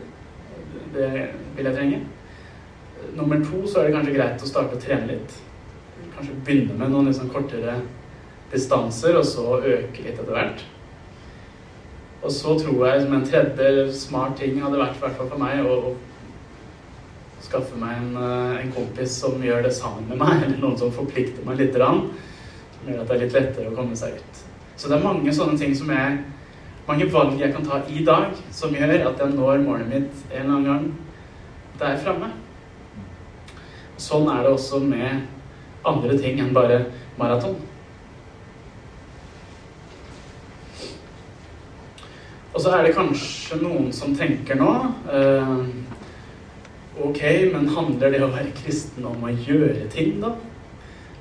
Det 0.94 1.12
vil 1.56 1.70
jeg 1.70 1.78
trenge. 1.78 2.02
Nummer 3.16 3.40
to 3.46 3.64
så 3.64 3.80
er 3.80 3.88
det 3.88 3.96
kanskje 3.96 4.18
greit 4.18 4.44
å 4.44 4.50
starte 4.50 4.76
å 4.76 4.82
trene 4.84 5.14
litt 5.14 5.38
kanskje 6.18 6.36
begynne 6.46 6.76
med 6.78 6.92
noen 6.92 7.08
liksom 7.12 7.30
kortere 7.30 7.80
distanser, 8.52 9.16
og 9.20 9.26
så 9.28 9.60
øke 9.60 10.04
litt 10.04 10.18
etter 10.18 10.34
hvert. 10.34 10.64
Og 12.24 12.32
så 12.34 12.56
tror 12.60 12.86
jeg 12.88 13.04
som 13.04 13.14
en 13.14 13.26
tredje 13.26 13.88
smart 13.94 14.38
ting 14.40 14.58
hadde 14.64 14.80
vært, 14.82 14.98
for 15.00 15.40
meg, 15.40 15.62
å 15.64 15.94
skaffe 17.46 17.78
meg 17.80 17.98
en, 18.00 18.16
eh, 18.22 18.56
en, 18.62 18.72
kompis 18.76 19.20
som 19.22 19.44
gjør 19.44 19.64
det 19.68 19.74
sammen 19.76 20.08
med 20.10 20.22
meg, 20.22 20.42
eller 20.46 20.58
noen 20.64 20.80
som 20.80 20.94
forplikter 20.94 21.46
meg 21.48 21.62
litt, 21.62 21.78
som 21.78 22.90
gjør 22.90 23.04
at 23.04 23.12
det 23.12 23.16
er 23.16 23.24
litt 23.26 23.38
lettere 23.38 23.72
å 23.72 23.78
komme 23.78 23.98
seg 24.00 24.18
ut. 24.18 24.44
Så 24.78 24.90
det 24.90 24.98
er 24.98 25.06
mange 25.06 25.34
sånne 25.34 25.58
ting 25.60 25.74
som 25.76 25.90
jeg 25.94 26.18
mange 26.88 27.08
valg 27.12 27.40
jeg 27.42 27.52
kan 27.52 27.66
ta 27.68 27.82
i 27.92 28.04
dag, 28.08 28.36
som 28.56 28.76
gjør 28.76 28.94
at 29.10 29.20
jeg 29.20 29.34
når 29.36 29.64
målet 29.66 29.90
mitt 29.92 30.22
en 30.32 30.38
eller 30.40 30.54
annen 30.54 30.68
gang 30.70 30.86
der 31.82 31.98
framme. 32.00 32.30
Sånn 34.00 34.30
er 34.32 34.46
det 34.46 34.54
også 34.54 34.80
med 34.86 35.26
andre 35.88 36.16
ting 36.22 36.40
enn 36.40 36.54
bare 36.56 36.86
maraton. 37.20 37.58
Og 42.54 42.64
så 42.64 42.72
er 42.74 42.88
det 42.88 42.96
kanskje 42.96 43.60
noen 43.62 43.92
som 43.94 44.16
tenker 44.18 44.58
nå 44.58 44.72
eh, 45.14 45.52
Ok, 46.98 47.22
men 47.54 47.68
handler 47.70 48.10
det 48.10 48.24
å 48.26 48.32
være 48.34 48.56
kristen 48.58 49.06
om 49.06 49.22
å 49.22 49.30
gjøre 49.30 49.86
ting, 49.94 50.16
da? 50.24 50.32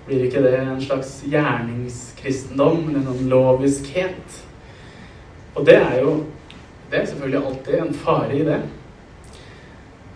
Blir 0.06 0.22
ikke 0.24 0.40
det 0.40 0.54
en 0.62 0.80
slags 0.80 1.18
gjerningskristendom, 1.28 2.86
eller 2.88 3.04
noen 3.04 3.28
loviskhet? 3.28 4.38
Og 5.56 5.66
det 5.68 5.76
er 5.76 6.00
jo 6.04 6.16
Det 6.86 7.00
er 7.00 7.06
selvfølgelig 7.10 7.46
alltid 7.46 7.74
en 7.74 7.94
fare 7.98 8.34
i 8.38 8.44
det. 8.46 8.60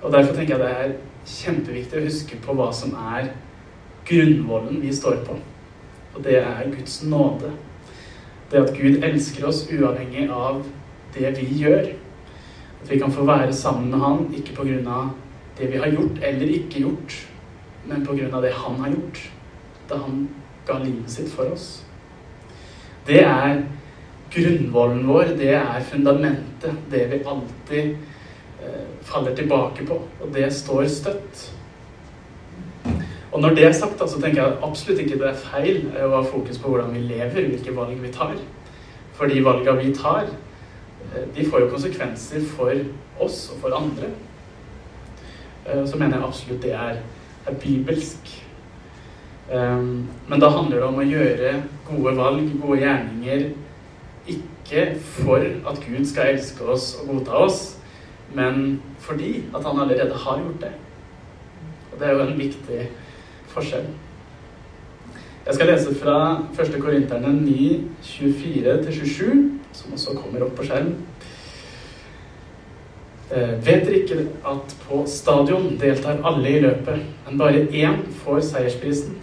Og 0.03 0.13
derfor 0.13 0.37
tenker 0.37 0.55
jeg 0.55 0.61
det 0.61 0.69
er 0.71 0.93
kjempeviktig 1.27 1.99
å 1.99 2.05
huske 2.05 2.37
på 2.45 2.55
hva 2.55 2.69
som 2.71 2.93
er 3.11 3.33
grunnvollen 4.07 4.79
vi 4.79 4.93
står 4.95 5.19
på. 5.27 5.35
Og 6.15 6.23
det 6.23 6.37
er 6.39 6.71
Guds 6.71 7.01
nåde. 7.03 7.51
Det 8.53 8.63
at 8.63 8.71
Gud 8.77 9.03
elsker 9.03 9.49
oss 9.51 9.65
uavhengig 9.67 10.29
av 10.31 10.63
det 11.17 11.35
vi 11.41 11.49
gjør. 11.65 11.91
At 12.85 12.95
vi 12.95 13.01
kan 13.03 13.11
få 13.11 13.27
være 13.27 13.53
sammen 13.53 13.91
med 13.91 13.99
Han, 13.99 14.23
ikke 14.31 14.55
pga. 14.63 15.03
Det 15.61 15.69
vi 15.73 15.79
har 15.79 15.93
gjort 15.93 16.23
eller 16.25 16.55
ikke 16.57 16.81
gjort, 16.87 17.17
men 17.87 18.07
pga. 18.07 18.41
det 18.41 18.53
Han 18.55 18.81
har 18.81 18.89
gjort 18.89 19.21
da 19.91 19.97
Han 19.97 20.29
ga 20.67 20.79
livet 20.79 21.11
sitt 21.11 21.29
for 21.29 21.53
oss. 21.53 21.83
Det 23.07 23.23
er 23.25 23.63
grunnvollen 24.31 25.07
vår, 25.09 25.35
det 25.39 25.55
er 25.59 25.81
fundamentet, 25.83 26.77
det 26.91 27.07
vi 27.11 27.23
alltid 27.27 27.97
eh, 28.63 28.85
faller 29.03 29.35
tilbake 29.35 29.87
på. 29.87 29.99
Og 30.21 30.35
det 30.35 30.53
står 30.55 30.87
støtt. 30.87 31.49
Og 33.33 33.41
når 33.41 33.55
det 33.55 33.67
er 33.67 33.73
sagt, 33.73 33.99
så 33.99 34.21
tenker 34.21 34.43
jeg 34.43 34.63
absolutt 34.63 35.03
ikke 35.03 35.19
det 35.19 35.29
er 35.31 35.43
feil 35.43 35.83
å 35.99 36.15
ha 36.17 36.23
fokus 36.27 36.59
på 36.59 36.71
hvordan 36.71 36.95
vi 36.95 37.05
lever, 37.09 37.51
hvilke 37.51 37.75
valg 37.75 37.99
vi 38.03 38.15
tar. 38.15 38.39
For 39.19 39.31
de 39.31 39.43
valgene 39.45 39.83
vi 39.83 39.95
tar, 39.95 40.31
eh, 41.11 41.27
de 41.35 41.47
får 41.47 41.67
jo 41.67 41.73
konsekvenser 41.75 42.47
for 42.57 42.75
oss 43.19 43.49
og 43.51 43.65
for 43.65 43.77
andre. 43.77 44.15
Eh, 45.67 45.87
så 45.87 45.99
mener 45.99 46.17
jeg 46.17 46.27
absolutt 46.27 46.63
det 46.63 46.73
er, 46.73 47.03
er 47.47 47.59
bibelsk. 47.63 48.37
Um, 49.51 50.07
men 50.29 50.41
da 50.41 50.49
handler 50.55 50.79
det 50.79 50.87
om 50.87 51.01
å 51.03 51.05
gjøre 51.05 51.57
gode 51.89 52.13
valg, 52.15 52.53
gode 52.63 52.77
gjerninger, 52.85 53.49
ikke 54.31 54.85
for 55.03 55.43
at 55.43 55.81
Gud 55.83 56.05
skal 56.07 56.37
elske 56.37 56.69
oss 56.71 56.93
og 57.01 57.09
godta 57.11 57.41
oss, 57.49 57.59
men 58.31 58.79
fordi 59.03 59.41
at 59.51 59.67
han 59.67 59.81
allerede 59.83 60.15
har 60.15 60.39
gjort 60.39 60.61
det. 60.63 60.71
Og 61.91 61.99
det 61.99 62.07
er 62.07 62.15
jo 62.15 62.29
en 62.29 62.39
viktig 62.39 62.85
forskjell. 63.51 63.91
Jeg 65.47 65.57
skal 65.57 65.73
lese 65.73 65.97
fra 65.99 66.17
1. 66.55 66.77
Korinterne 66.79 67.33
9, 67.43 67.89
24-27, 68.07 69.59
som 69.73 69.99
også 69.99 70.15
kommer 70.15 70.47
opp 70.47 70.55
på 70.55 70.69
skjermen. 70.69 70.95
Eh, 73.31 73.51
vet 73.63 73.85
dere 73.87 73.99
ikke 74.01 74.25
at 74.51 74.73
på 74.89 75.05
stadion 75.07 75.77
deltar 75.79 76.19
alle 76.27 76.51
i 76.51 76.63
løpet, 76.65 77.05
men 77.27 77.37
bare 77.39 77.61
én 77.71 78.01
får 78.25 78.41
seiersprisen? 78.49 79.21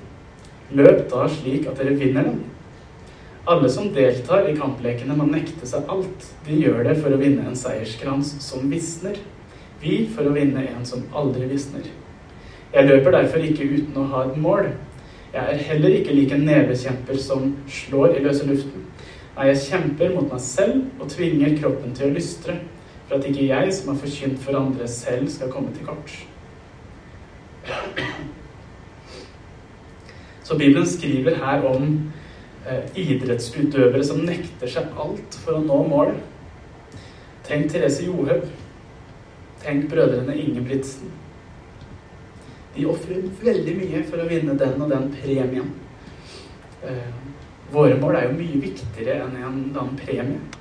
Løp 0.72 1.10
da 1.12 1.26
slik 1.28 1.68
at 1.68 1.82
dere 1.82 1.98
vinner 2.00 2.30
den. 2.30 2.38
Alle 3.48 3.68
som 3.72 3.90
deltar 3.92 4.48
i 4.48 4.56
kamplekene, 4.56 5.16
må 5.16 5.28
nekte 5.28 5.68
seg 5.68 5.92
alt. 5.92 6.30
De 6.48 6.56
gjør 6.56 6.88
det 6.88 6.96
for 7.02 7.12
å 7.12 7.20
vinne 7.20 7.50
en 7.50 7.60
seierskrans 7.60 8.32
som 8.44 8.72
visner. 8.72 9.20
Vi 9.84 10.06
for 10.16 10.28
å 10.28 10.36
vinne 10.36 10.64
en 10.72 10.88
som 10.88 11.04
aldri 11.12 11.52
visner. 11.52 11.92
Jeg 12.72 12.88
løper 12.88 13.12
derfor 13.12 13.44
ikke 13.44 13.68
uten 13.74 14.00
å 14.00 14.08
ha 14.14 14.24
et 14.30 14.40
mål. 14.40 14.72
Jeg 15.34 15.44
er 15.44 15.68
heller 15.68 16.00
ikke 16.00 16.16
lik 16.16 16.32
en 16.32 16.48
nevekjemper 16.48 17.20
som 17.20 17.52
slår 17.68 18.16
i 18.16 18.24
løse 18.24 18.48
luften. 18.48 18.88
Nei, 19.36 19.52
jeg 19.52 19.64
kjemper 19.68 20.16
mot 20.16 20.32
meg 20.32 20.42
selv 20.42 21.04
og 21.04 21.12
tvinger 21.12 21.60
kroppen 21.60 21.92
til 21.96 22.08
å 22.08 22.16
lystre, 22.16 22.56
for 23.08 23.18
at 23.18 23.28
ikke 23.28 23.48
jeg, 23.48 23.74
som 23.74 23.94
har 23.94 24.02
forkynt 24.02 24.40
for 24.44 24.60
andre, 24.60 24.88
selv 24.88 25.30
skal 25.32 25.52
komme 25.52 25.74
til 25.76 25.86
kort. 25.88 26.16
Så 30.44 30.58
Bibelen 30.58 30.88
skriver 30.88 31.36
her 31.36 31.64
om 31.68 32.12
eh, 32.68 32.84
idrettsutøvere 32.96 34.04
som 34.04 34.24
nekter 34.28 34.72
seg 34.72 34.92
alt 35.00 35.40
for 35.44 35.58
å 35.58 35.64
nå 35.64 35.80
mål. 35.92 36.14
Tenk 37.48 37.72
Therese 37.72 38.06
Johaug. 38.08 38.48
Tenk 39.64 39.90
brødrene 39.92 40.36
Ingebrigtsen. 40.40 41.12
De 42.76 42.86
ofrer 42.88 43.26
veldig 43.42 43.74
mye 43.80 44.04
for 44.08 44.22
å 44.22 44.28
vinne 44.30 44.56
den 44.60 44.84
og 44.84 44.92
den 44.92 45.10
premien. 45.16 45.74
Eh, 46.84 47.12
våre 47.74 47.98
mål 48.00 48.16
er 48.16 48.30
jo 48.30 48.38
mye 48.38 48.62
viktigere 48.64 49.20
enn 49.26 49.36
en 49.36 49.48
annen 49.50 50.00
premie. 50.00 50.57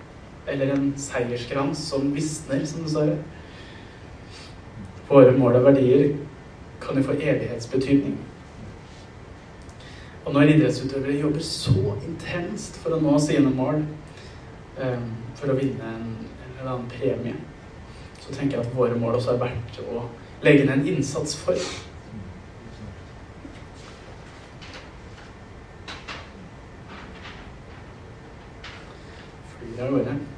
Eller 0.47 0.73
en 0.75 0.93
seierskrans 0.99 1.79
som 1.89 2.13
visner, 2.15 2.65
som 2.67 2.83
det 2.83 2.91
står. 2.91 3.17
Våre 5.09 5.33
mål 5.39 5.59
og 5.61 5.69
verdier 5.69 6.17
kan 6.83 6.99
jo 6.99 7.07
få 7.07 7.17
evighetsbetydning. 7.19 8.17
Og 10.27 10.35
når 10.35 10.55
idrettsutøvere 10.55 11.19
jobber 11.21 11.43
så 11.47 11.97
intenst 12.09 12.79
for 12.83 12.97
å 12.97 13.01
nå 13.03 13.19
sine 13.23 13.51
mål, 13.55 13.83
eh, 14.79 15.03
for 15.39 15.53
å 15.53 15.59
vinne 15.59 15.93
en, 15.99 16.07
eller 16.59 16.71
annen 16.73 16.89
premie, 16.91 17.35
så 18.21 18.35
tenker 18.35 18.59
jeg 18.59 18.67
at 18.67 18.75
våre 18.75 18.99
mål 18.99 19.21
også 19.21 19.35
er 19.35 19.45
verdt 19.45 19.83
å 19.87 20.09
legge 20.43 20.67
ned 20.67 20.81
en 20.81 20.89
innsats 20.95 21.37
for. 21.39 21.55
fire 29.77 29.87
av 29.87 29.93
gårde. 29.93 30.36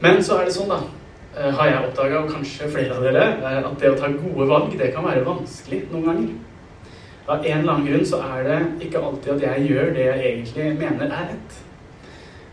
Men 0.00 0.22
så 0.24 0.40
er 0.40 0.48
det 0.48 0.54
sånn, 0.56 0.68
da, 0.68 0.80
eh, 1.36 1.52
har 1.56 1.70
jeg 1.70 1.84
oppdaga, 1.88 2.18
og 2.22 2.34
kanskje 2.34 2.68
flere 2.72 2.96
av 2.96 3.02
dere, 3.06 3.24
eh, 3.40 3.62
at 3.64 3.78
det 3.80 3.90
å 3.90 3.98
ta 3.98 4.10
gode 4.12 4.48
valg, 4.48 4.76
det 4.78 4.92
kan 4.94 5.04
være 5.04 5.24
vanskelig 5.24 5.86
noen 5.92 6.04
ganger. 6.04 6.34
Av 7.28 7.44
en 7.44 7.58
eller 7.58 7.72
annen 7.72 7.86
grunn 7.86 8.06
så 8.06 8.20
er 8.22 8.44
det 8.44 8.86
ikke 8.86 9.02
alltid 9.02 9.32
at 9.32 9.42
jeg 9.42 9.70
gjør 9.70 9.94
det 9.94 10.04
jeg 10.04 10.26
egentlig 10.26 10.78
mener 10.78 11.06
er 11.06 11.32
rett. 11.32 11.56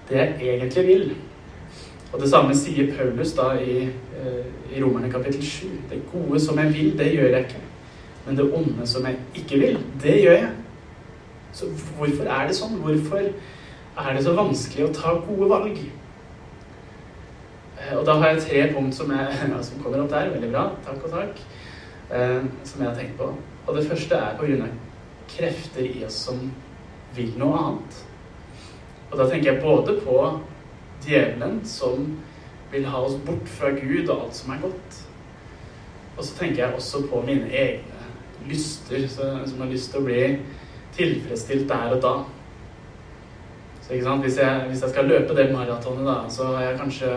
Det 0.09 0.17
jeg 0.17 0.59
egentlig 0.59 0.85
vil. 0.87 1.15
Og 2.13 2.19
det 2.21 2.29
samme 2.29 2.55
sier 2.55 2.91
Paulus 2.97 3.33
da 3.33 3.51
i, 3.53 3.89
eh, 3.89 4.43
i 4.75 4.81
Romerne 4.81 5.11
kapittel 5.11 5.43
7. 5.43 5.67
Det 5.89 6.01
gode 6.11 6.39
som 6.39 6.57
jeg 6.57 6.73
vil, 6.73 6.97
det 6.97 7.13
gjør 7.13 7.29
jeg 7.29 7.45
ikke. 7.45 7.61
Men 8.25 8.37
det 8.37 8.53
onde 8.53 8.87
som 8.87 9.05
jeg 9.05 9.17
ikke 9.35 9.59
vil, 9.59 9.79
det 10.01 10.21
gjør 10.23 10.31
jeg. 10.31 10.49
Så 11.51 11.65
hvorfor 11.97 12.23
er 12.23 12.47
det 12.47 12.55
sånn? 12.55 12.79
Hvorfor 12.81 13.21
er 13.97 14.13
det 14.13 14.23
så 14.23 14.33
vanskelig 14.33 14.87
å 14.87 14.93
ta 14.93 15.13
gode 15.27 15.49
valg? 15.49 15.77
Eh, 17.83 17.97
og 17.97 18.05
da 18.07 18.15
har 18.21 18.33
jeg 18.33 18.45
tre 18.47 18.63
punkt 18.73 18.95
som, 18.95 19.11
jeg, 19.11 19.51
som 19.67 19.83
kommer 19.83 20.03
opp 20.03 20.13
der. 20.13 20.31
Veldig 20.33 20.51
bra. 20.53 20.69
Takk 20.87 21.03
og 21.03 21.13
takk. 21.17 21.43
Eh, 22.09 22.41
som 22.63 22.81
jeg 22.81 22.89
har 22.89 22.97
tenkt 22.97 23.19
på. 23.19 23.29
Og 23.67 23.77
det 23.77 23.87
første 23.89 24.15
er 24.15 24.39
pga. 24.39 24.71
krefter 25.33 25.85
i 25.87 26.03
oss 26.05 26.17
som 26.27 26.41
vil 27.15 27.31
noe 27.39 27.57
annet. 27.57 28.01
Og 29.11 29.17
da 29.17 29.29
tenker 29.29 29.53
jeg 29.53 29.61
både 29.63 29.95
på 30.01 30.17
djevelen, 31.05 31.61
som 31.65 32.17
vil 32.71 32.85
ha 32.89 33.01
oss 33.05 33.15
bort 33.25 33.49
fra 33.49 33.69
Gud 33.69 34.09
og 34.09 34.25
alt 34.25 34.35
som 34.35 34.53
er 34.53 34.61
godt. 34.61 34.99
Og 36.17 36.23
så 36.23 36.37
tenker 36.37 36.63
jeg 36.63 36.75
også 36.75 37.03
på 37.09 37.21
mine 37.25 37.49
egne 37.49 38.49
lyster, 38.49 39.07
som 39.07 39.61
har 39.61 39.71
lyst 39.71 39.91
til 39.91 40.01
å 40.01 40.07
bli 40.07 40.23
tilfredsstilt 40.97 41.69
der 41.69 41.95
og 41.95 42.01
da. 42.03 42.13
Så 43.83 43.93
ikke 43.93 44.05
sant? 44.05 44.25
Hvis, 44.25 44.37
jeg, 44.37 44.67
hvis 44.69 44.81
jeg 44.81 44.93
skal 44.93 45.09
løpe 45.09 45.35
det 45.37 45.49
maratonet, 45.53 46.05
da, 46.07 46.17
så, 46.29 46.51
har 46.55 46.69
jeg 46.69 46.79
kanskje, 46.79 47.13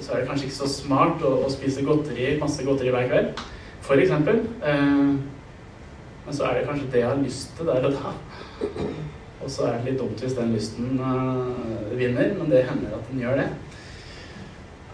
så 0.00 0.12
er 0.12 0.22
det 0.22 0.28
kanskje 0.28 0.48
ikke 0.48 0.60
så 0.62 0.70
smart 0.70 1.22
å, 1.24 1.36
å, 1.44 1.52
spise 1.52 1.84
godteri, 1.86 2.34
masse 2.40 2.64
godteri 2.66 2.92
hver 2.94 3.08
kveld, 3.10 3.44
eksempel. 4.04 4.42
Eh, 4.64 5.14
men 6.24 6.36
så 6.36 6.46
er 6.48 6.58
det 6.58 6.68
kanskje 6.68 6.90
det 6.92 7.02
jeg 7.02 7.10
har 7.10 7.20
lyst 7.20 7.52
til 7.56 7.68
der 7.68 7.84
og 7.84 7.96
da. 7.98 8.14
Og 9.44 9.50
så 9.52 9.66
er 9.68 9.76
det 9.76 9.90
litt 9.90 10.00
dumt 10.00 10.22
hvis 10.24 10.36
den 10.38 10.54
lysten 10.56 11.00
uh, 11.00 11.90
vinner, 11.92 12.30
men 12.38 12.48
det 12.48 12.64
hender 12.64 12.94
at 12.96 13.10
den 13.10 13.20
gjør 13.20 13.42
det. 13.42 13.48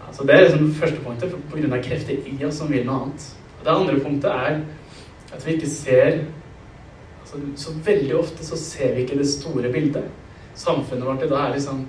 Ja, 0.01 0.09
så 0.11 0.27
det 0.27 0.35
er 0.35 0.43
liksom 0.43 0.73
første 0.75 1.03
punktet, 1.05 1.37
pga. 1.53 1.79
krefter 1.85 2.27
i 2.27 2.35
oss 2.43 2.59
som 2.59 2.71
vil 2.71 2.83
noe 2.87 3.05
annet. 3.05 3.29
Det 3.61 3.71
andre 3.71 3.99
punktet 4.03 4.31
er 4.33 4.59
at 5.31 5.45
vi 5.45 5.55
ikke 5.55 5.69
ser 5.69 6.23
altså, 7.21 7.39
Så 7.55 7.73
veldig 7.85 8.15
ofte 8.17 8.43
så 8.43 8.57
ser 8.59 8.95
vi 8.95 9.05
ikke 9.05 9.19
det 9.21 9.29
store 9.31 9.71
bildet. 9.71 10.09
Samfunnet 10.55 11.07
vårt 11.07 11.23
i 11.23 11.29
dag 11.31 11.45
er 11.45 11.55
liksom 11.55 11.85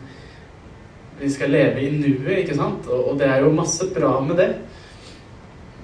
Vi 1.21 1.31
skal 1.31 1.53
leve 1.53 1.83
i 1.83 1.91
nuet, 1.95 2.39
ikke 2.43 2.57
sant? 2.57 2.87
Og, 2.89 3.13
og 3.13 3.19
det 3.21 3.29
er 3.29 3.45
jo 3.45 3.53
masse 3.55 3.87
bra 3.95 4.15
med 4.25 4.41
det. 4.41 4.51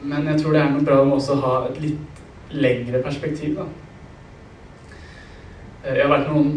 Men 0.03 0.27
jeg 0.31 0.41
tror 0.41 0.55
det 0.55 0.63
er 0.63 0.73
noe 0.73 0.87
bra 0.87 1.03
med 1.05 1.19
også 1.19 1.37
å 1.37 1.43
ha 1.43 1.55
et 1.69 1.79
litt 1.83 2.55
lengre 2.55 3.03
perspektiv, 3.05 3.59
da. 3.59 3.67
Eh, 5.85 5.95
jeg 5.95 6.05
har 6.05 6.13
vært 6.13 6.31
noen 6.33 6.53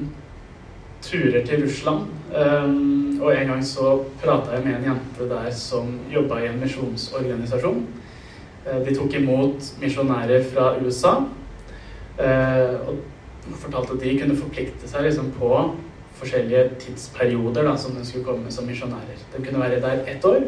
turer 1.02 1.46
til 1.46 1.64
Russland. 1.66 2.10
Um, 2.32 3.20
og 3.22 3.34
en 3.36 3.48
gang 3.48 3.64
så 3.66 3.98
prata 4.22 4.56
jeg 4.56 4.66
med 4.66 4.76
en 4.78 4.86
jente 4.92 5.28
der 5.30 5.50
som 5.52 5.90
jobba 6.14 6.40
i 6.40 6.48
en 6.48 6.62
misjonsorganisasjon. 6.62 7.82
Uh, 8.66 8.78
de 8.86 8.96
tok 8.96 9.18
imot 9.20 9.72
misjonærer 9.82 10.46
fra 10.54 10.76
USA. 10.80 11.18
Uh, 12.22 12.88
og 12.88 13.58
fortalte 13.58 13.98
at 13.98 14.04
de 14.04 14.18
kunne 14.20 14.38
forplikte 14.38 14.90
seg 14.90 15.08
liksom, 15.08 15.34
på 15.40 15.52
forskjellige 16.22 16.68
tidsperioder 16.84 17.66
da, 17.68 17.76
som 17.78 17.96
de 17.98 18.06
skulle 18.08 18.28
komme 18.28 18.54
som 18.54 18.70
misjonærer. 18.70 19.26
De 19.34 19.42
kunne 19.44 19.64
være 19.64 19.82
der 19.84 20.06
ett 20.14 20.26
år. 20.26 20.46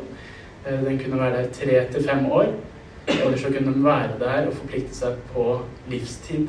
Uh, 0.68 0.80
den 0.86 1.00
kunne 1.02 1.20
være 1.20 1.42
der 1.42 1.50
tre 1.54 1.82
til 1.94 2.08
fem 2.10 2.26
år. 2.32 2.54
Eller 3.08 3.38
så 3.38 3.52
kunne 3.52 3.74
de 3.74 3.84
være 3.84 4.20
der 4.20 4.48
og 4.48 4.54
forplikte 4.54 4.96
seg 4.96 5.18
på 5.34 5.48
livstid. 5.92 6.48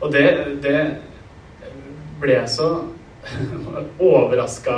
Og 0.00 0.12
det, 0.12 0.24
det 0.62 0.78
ble 2.20 2.32
jeg 2.32 2.48
så 2.48 2.68
overraska 4.10 4.76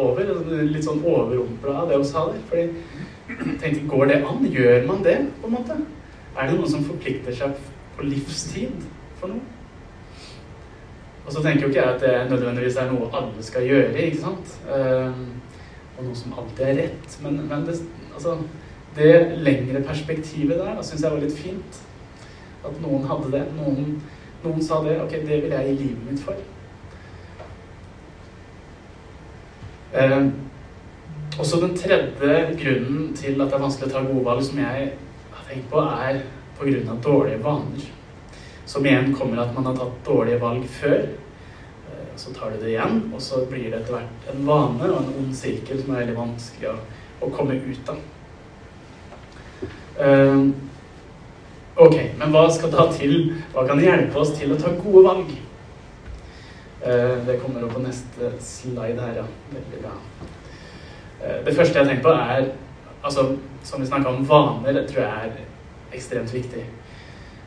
over. 0.00 0.32
Litt 0.64 0.86
sånn 0.88 1.04
overrumpla 1.04 1.82
av 1.84 1.92
det 1.92 2.00
sa 2.08 2.26
der. 2.32 2.42
Fordi 2.48 2.64
jeg 3.32 3.58
tenkte, 3.60 3.86
går 3.88 4.10
det 4.10 4.22
an? 4.26 4.46
Gjør 4.50 4.86
man 4.88 5.04
det, 5.06 5.18
på 5.40 5.50
en 5.50 5.56
måte? 5.58 5.78
Er 6.32 6.48
det 6.48 6.56
noen 6.56 6.72
som 6.72 6.84
forplikter 6.88 7.36
seg 7.36 7.56
på 7.96 8.08
livstid 8.08 8.86
for 9.20 9.32
noe? 9.32 9.61
Og 11.26 11.30
så 11.32 11.42
tenker 11.42 11.66
jo 11.66 11.70
ikke 11.70 11.82
jeg 11.82 11.94
at 11.94 12.02
det 12.02 12.30
nødvendigvis 12.30 12.76
er 12.82 12.90
noe 12.90 13.10
alle 13.14 13.44
skal 13.46 13.66
gjøre, 13.66 14.06
ikke 14.08 14.22
sant? 14.24 14.56
Uh, 14.66 15.12
og 15.98 16.08
noe 16.08 16.18
som 16.18 16.34
alltid 16.38 16.64
er 16.66 16.80
rett. 16.80 17.18
Men, 17.22 17.38
men 17.48 17.66
det, 17.68 17.76
altså, 18.14 18.38
det 18.96 19.12
lengre 19.38 19.84
perspektivet 19.86 20.58
der 20.58 20.74
da 20.76 20.82
syns 20.86 21.04
jeg 21.04 21.14
var 21.14 21.22
litt 21.22 21.38
fint. 21.38 21.78
At 22.66 22.74
noen 22.82 23.06
hadde 23.10 23.30
det. 23.32 23.44
Noen 23.58 24.00
noen 24.42 24.62
sa 24.62 24.82
det. 24.82 24.98
Ok, 25.02 25.14
det 25.22 25.42
vil 25.44 25.54
jeg 25.54 25.68
gi 25.68 25.76
livet 25.84 26.10
mitt 26.10 26.22
for. 26.22 26.38
Eh, 29.92 30.22
også 31.38 31.60
den 31.62 31.76
tredje 31.76 32.38
grunnen 32.58 33.12
til 33.16 33.40
at 33.40 33.50
det 33.50 33.58
er 33.58 33.62
vanskelig 33.66 33.90
å 33.90 33.92
ta 33.92 34.04
gode 34.06 34.24
valg, 34.26 34.44
som 34.46 34.58
jeg 34.58 34.88
har 35.32 35.44
tenkt 35.48 35.68
på, 35.70 35.82
er 35.82 36.22
pga. 36.58 36.96
dårlige 37.04 37.42
vaner. 37.44 37.90
Som 38.72 38.88
igjen 38.88 39.12
kommer 39.16 39.42
at 39.42 39.52
man 39.56 39.68
har 39.68 39.76
tatt 39.76 40.00
dårlige 40.06 40.40
valg 40.40 40.64
før. 40.80 41.06
Eh, 41.92 42.10
så 42.16 42.32
tar 42.32 42.54
du 42.54 42.62
det 42.62 42.72
igjen, 42.72 43.02
og 43.12 43.20
så 43.20 43.44
blir 43.50 43.68
det 43.68 43.82
etter 43.82 43.98
hvert 43.98 44.32
en 44.32 44.44
vane 44.48 44.90
og 44.90 44.98
en 45.02 45.14
ond 45.22 45.36
sirkel 45.36 45.82
som 45.82 45.92
er 45.92 46.04
veldig 46.06 46.18
vanskelig 46.18 46.72
å, 46.72 46.76
å 47.22 47.32
komme 47.36 47.60
ut 47.60 47.92
av. 47.92 48.04
Uh, 49.92 50.48
Ok, 51.74 51.94
men 52.18 52.32
hva 52.34 52.44
skal 52.52 52.72
da 52.72 52.84
til? 52.92 53.14
Hva 53.54 53.64
kan 53.64 53.80
hjelpe 53.80 54.20
oss 54.20 54.34
til 54.36 54.52
å 54.52 54.58
ta 54.60 54.74
gode 54.76 55.02
valg? 55.06 55.30
Uh, 56.82 57.22
det 57.24 57.38
kommer 57.40 57.64
opp 57.64 57.72
på 57.78 57.84
neste 57.84 58.28
slide 58.44 59.00
her, 59.00 59.22
ja. 59.22 59.24
Veldig 59.54 59.80
bra. 59.80 59.94
Uh, 61.22 61.38
det 61.46 61.54
første 61.56 61.80
jeg 61.80 61.88
tenker 61.88 62.04
på, 62.04 62.12
er 62.12 62.50
altså, 63.02 63.38
Som 63.64 63.80
vi 63.80 63.86
snakka 63.86 64.10
om, 64.10 64.24
vaner 64.26 64.82
tror 64.90 65.04
jeg 65.04 65.28
er 65.30 65.94
ekstremt 65.94 66.32
viktig. 66.34 66.64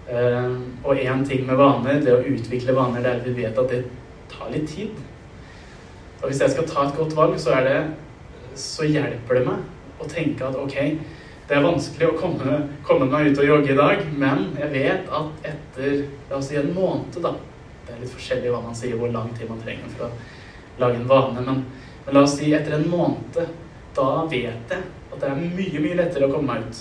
Eh, 0.05 0.49
og 0.85 0.97
én 1.01 1.25
ting 1.25 1.45
med 1.47 1.57
vaner, 1.57 2.01
det 2.05 2.13
å 2.13 2.23
utvikle 2.29 2.75
vaner, 2.77 3.01
det 3.01 3.09
er 3.09 3.21
at 3.21 3.25
vi 3.25 3.37
vet 3.39 3.57
at 3.57 3.71
det 3.71 3.81
tar 4.29 4.51
litt 4.53 4.67
tid. 4.69 4.99
Og 6.21 6.27
hvis 6.29 6.41
jeg 6.43 6.53
skal 6.53 6.67
ta 6.69 6.85
et 6.85 6.97
godt 6.97 7.15
valg, 7.17 7.39
så, 7.41 7.57
det, 7.65 7.79
så 8.59 8.85
hjelper 8.85 9.39
det 9.39 9.45
meg 9.47 10.01
å 10.01 10.09
tenke 10.09 10.45
at 10.45 10.57
ok, 10.61 10.77
det 11.45 11.57
er 11.57 11.65
vanskelig 11.65 12.07
å 12.09 12.17
komme, 12.17 12.61
komme, 12.85 13.09
meg 13.09 13.31
ut 13.31 13.41
og 13.41 13.49
jogge 13.49 13.73
i 13.73 13.77
dag, 13.77 14.05
men 14.17 14.47
jeg 14.61 14.71
vet 14.73 15.11
at 15.13 15.49
etter 15.51 15.99
la 16.29 16.39
oss 16.39 16.49
si 16.49 16.57
en 16.61 16.73
måned, 16.73 17.19
da 17.21 17.35
Det 17.85 17.93
er 17.93 17.99
litt 18.01 18.15
forskjellig 18.15 18.49
hva 18.49 18.63
man 18.63 18.73
sier, 18.73 18.95
hvor 18.97 19.11
lang 19.13 19.27
tid 19.37 19.45
man 19.45 19.59
trenger 19.61 19.91
for 19.93 20.07
å 20.07 20.79
lage 20.81 20.97
en 20.97 21.05
vane, 21.05 21.43
men, 21.45 21.59
men 22.07 22.17
la 22.17 22.23
oss 22.25 22.33
si 22.39 22.49
etter 22.57 22.73
en 22.79 22.87
måned, 22.89 23.37
da 23.93 24.07
vet 24.25 24.73
jeg 24.73 24.81
at 25.13 25.19
det 25.21 25.29
er 25.29 25.37
mye, 25.37 25.83
mye 25.83 25.99
lettere 25.99 26.25
å 26.25 26.33
komme 26.33 26.49
meg 26.49 26.65
ut. 26.65 26.79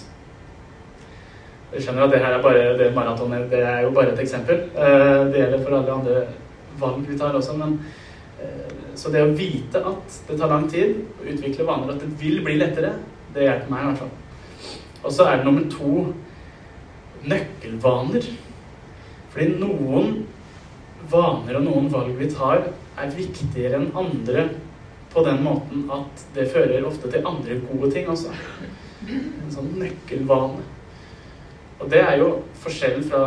Jeg 1.73 1.83
skjønner 1.83 2.07
at 2.07 2.13
det 2.15 2.23
her 2.23 2.37
er 2.37 2.43
bare 2.43 2.65
det 2.79 2.91
maratonet, 2.95 3.49
det 3.51 3.63
er 3.67 3.81
jo 3.87 3.93
bare 3.97 4.13
et 4.13 4.21
eksempel. 4.23 4.67
Eh, 4.75 5.21
det 5.33 5.41
gjelder 5.41 5.65
for 5.65 5.79
alle 5.79 5.97
andre 5.99 6.25
valg 6.79 7.09
vi 7.09 7.19
tar 7.19 7.35
også, 7.35 7.57
men 7.59 7.79
eh, 8.43 8.75
så 8.95 9.11
det 9.11 9.25
å 9.25 9.33
vite 9.35 9.83
at 9.91 10.19
det 10.29 10.39
tar 10.39 10.53
lang 10.53 10.69
tid 10.71 11.01
å 11.19 11.27
utvikle 11.33 11.67
vaner, 11.67 11.95
at 11.95 12.05
det 12.05 12.13
vil 12.21 12.43
bli 12.47 12.59
lettere, 12.61 12.95
det 13.35 13.49
hjelper 13.49 13.73
meg 13.73 13.83
i 13.83 13.89
hvert 13.89 14.05
fall. 14.05 14.13
Og 15.05 15.13
så 15.13 15.27
er 15.29 15.41
det 15.41 15.49
nummer 15.49 15.67
to 15.73 16.05
nøkkelvaner. 17.29 18.29
Fordi 19.35 19.49
noen 19.59 20.13
vaner 21.11 21.59
og 21.59 21.67
noen 21.67 21.91
valg 21.93 22.15
vi 22.19 22.31
tar, 22.33 22.69
er 22.95 23.17
viktigere 23.17 23.81
enn 23.81 23.91
andre 23.99 24.47
på 25.15 25.23
den 25.27 25.43
måten 25.43 25.89
at 25.95 26.23
det 26.35 26.49
fører 26.53 26.87
ofte 26.87 27.11
til 27.11 27.27
andre 27.27 27.59
gode 27.67 27.91
ting 27.95 28.09
også. 28.11 28.35
En 29.11 29.53
sånn 29.53 29.75
nøkkelvane. 29.79 30.63
Og 31.85 31.91
det 31.93 32.01
er 32.01 32.17
jo 32.17 32.29
forskjell 32.65 33.03
fra, 33.05 33.25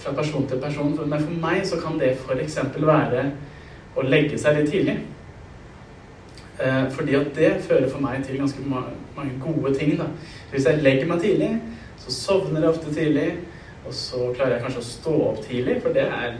fra 0.00 0.14
person 0.16 0.46
til 0.48 0.60
person. 0.60 0.94
Men 0.96 1.20
for 1.20 1.40
meg 1.42 1.66
så 1.68 1.76
kan 1.82 1.98
det 2.00 2.14
f.eks. 2.16 2.58
være 2.80 3.26
å 3.92 4.04
legge 4.06 4.38
seg 4.40 4.56
litt 4.56 4.72
tidlig. 4.72 4.94
Eh, 6.56 6.86
fordi 6.96 7.18
at 7.18 7.28
det 7.36 7.50
fører 7.66 7.90
for 7.92 8.00
meg 8.00 8.24
til 8.24 8.40
ganske 8.40 8.64
mange 8.72 9.36
gode 9.42 9.74
ting. 9.76 9.98
da. 9.98 10.08
Hvis 10.54 10.64
jeg 10.66 10.80
legger 10.80 11.12
meg 11.12 11.20
tidlig, 11.20 11.52
så 12.00 12.16
sovner 12.16 12.64
jeg 12.64 12.70
ofte 12.70 12.94
tidlig. 12.94 13.28
Og 13.84 13.94
så 13.94 14.32
klarer 14.32 14.56
jeg 14.56 14.64
kanskje 14.64 14.80
å 14.80 14.88
stå 14.88 15.14
opp 15.28 15.44
tidlig, 15.44 15.80
for 15.82 15.92
det 15.92 16.08
er 16.08 16.36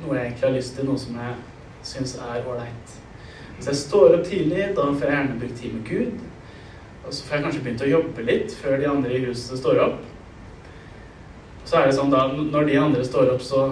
noe 0.00 0.14
jeg 0.16 0.24
egentlig 0.24 0.46
har 0.46 0.56
lyst 0.56 0.76
til, 0.76 0.86
noe 0.88 1.00
som 1.02 1.16
jeg 1.20 1.38
syns 1.84 2.16
er 2.22 2.46
ålreit. 2.46 3.00
Hvis 3.56 3.72
jeg 3.74 3.84
står 3.84 4.14
opp 4.14 4.28
tidlig, 4.28 4.68
da 4.76 4.84
får 4.86 5.04
jeg 5.04 5.16
gjerne 5.16 5.40
brukt 5.40 5.60
tid 5.60 5.74
med 5.74 5.88
Gud. 5.90 6.28
Og 7.04 7.14
så 7.14 7.24
får 7.26 7.36
jeg 7.36 7.44
kanskje 7.44 7.64
begynt 7.64 7.82
å 7.84 7.96
jobbe 7.96 8.30
litt 8.30 8.54
før 8.62 8.78
de 8.78 8.88
andre 8.88 9.18
i 9.18 9.26
huset 9.26 9.58
står 9.58 9.82
opp. 9.90 10.06
Så 11.68 11.76
er 11.76 11.88
det 11.88 11.96
sånn 11.98 12.12
da, 12.12 12.24
når 12.32 12.68
de 12.68 12.76
andre 12.80 13.04
står 13.04 13.34
opp, 13.34 13.42
så, 13.44 13.66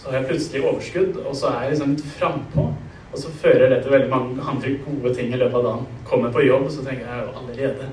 så 0.00 0.10
har 0.10 0.18
jeg 0.18 0.30
plutselig 0.32 0.62
overskudd, 0.64 1.20
og 1.22 1.36
så 1.38 1.52
er 1.52 1.68
jeg 1.68 1.76
liksom 1.76 1.92
frampå. 2.16 2.64
Og 3.10 3.18
så 3.18 3.30
fører 3.42 3.70
det 3.70 3.80
til 3.82 3.94
veldig 3.94 4.10
mange 4.10 4.48
andre 4.50 4.72
gode 4.84 5.12
ting 5.14 5.30
i 5.30 5.38
løpet 5.38 5.58
av 5.60 5.66
dagen. 5.66 5.86
Kommer 6.06 6.34
på 6.34 6.42
jobb, 6.46 6.66
og 6.66 6.74
så 6.74 6.82
tenker 6.82 7.04
jeg 7.04 7.06
jeg 7.06 7.14
har 7.14 7.28
jo 7.28 7.38
allerede 7.42 7.88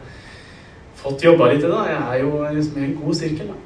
fått 0.97 1.25
jobba 1.25 1.51
litt 1.51 1.65
i 1.65 1.69
det. 1.69 1.83
Jeg 1.91 2.01
er 2.01 2.23
jo 2.23 2.31
liksom 2.57 2.79
i 2.79 2.87
en 2.87 2.97
god 3.01 3.19
sirkel. 3.19 3.51
da. 3.53 3.59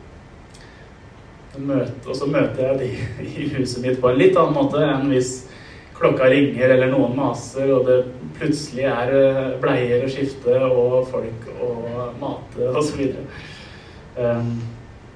Og 2.07 2.15
så 2.15 2.27
møter 2.31 2.67
jeg 2.67 2.79
de 2.81 2.91
i 3.43 3.47
huset 3.55 3.79
mitt 3.83 4.03
på 4.03 4.11
en 4.11 4.19
litt 4.19 4.37
annen 4.39 4.55
måte 4.55 4.83
enn 4.83 5.07
hvis 5.11 5.31
klokka 6.01 6.27
ringer 6.31 6.75
eller 6.75 6.91
noen 6.91 7.15
maser, 7.15 7.71
og 7.75 7.87
det 7.87 7.97
plutselig 8.39 8.87
er 8.89 9.11
eh, 9.15 9.41
bleier 9.61 10.03
å 10.03 10.11
skifte 10.11 10.55
og 10.65 11.07
folk 11.11 11.49
å 11.61 11.71
mate 12.19 12.71
osv. 12.79 13.03
Så, 13.11 13.25
um, 14.17 14.55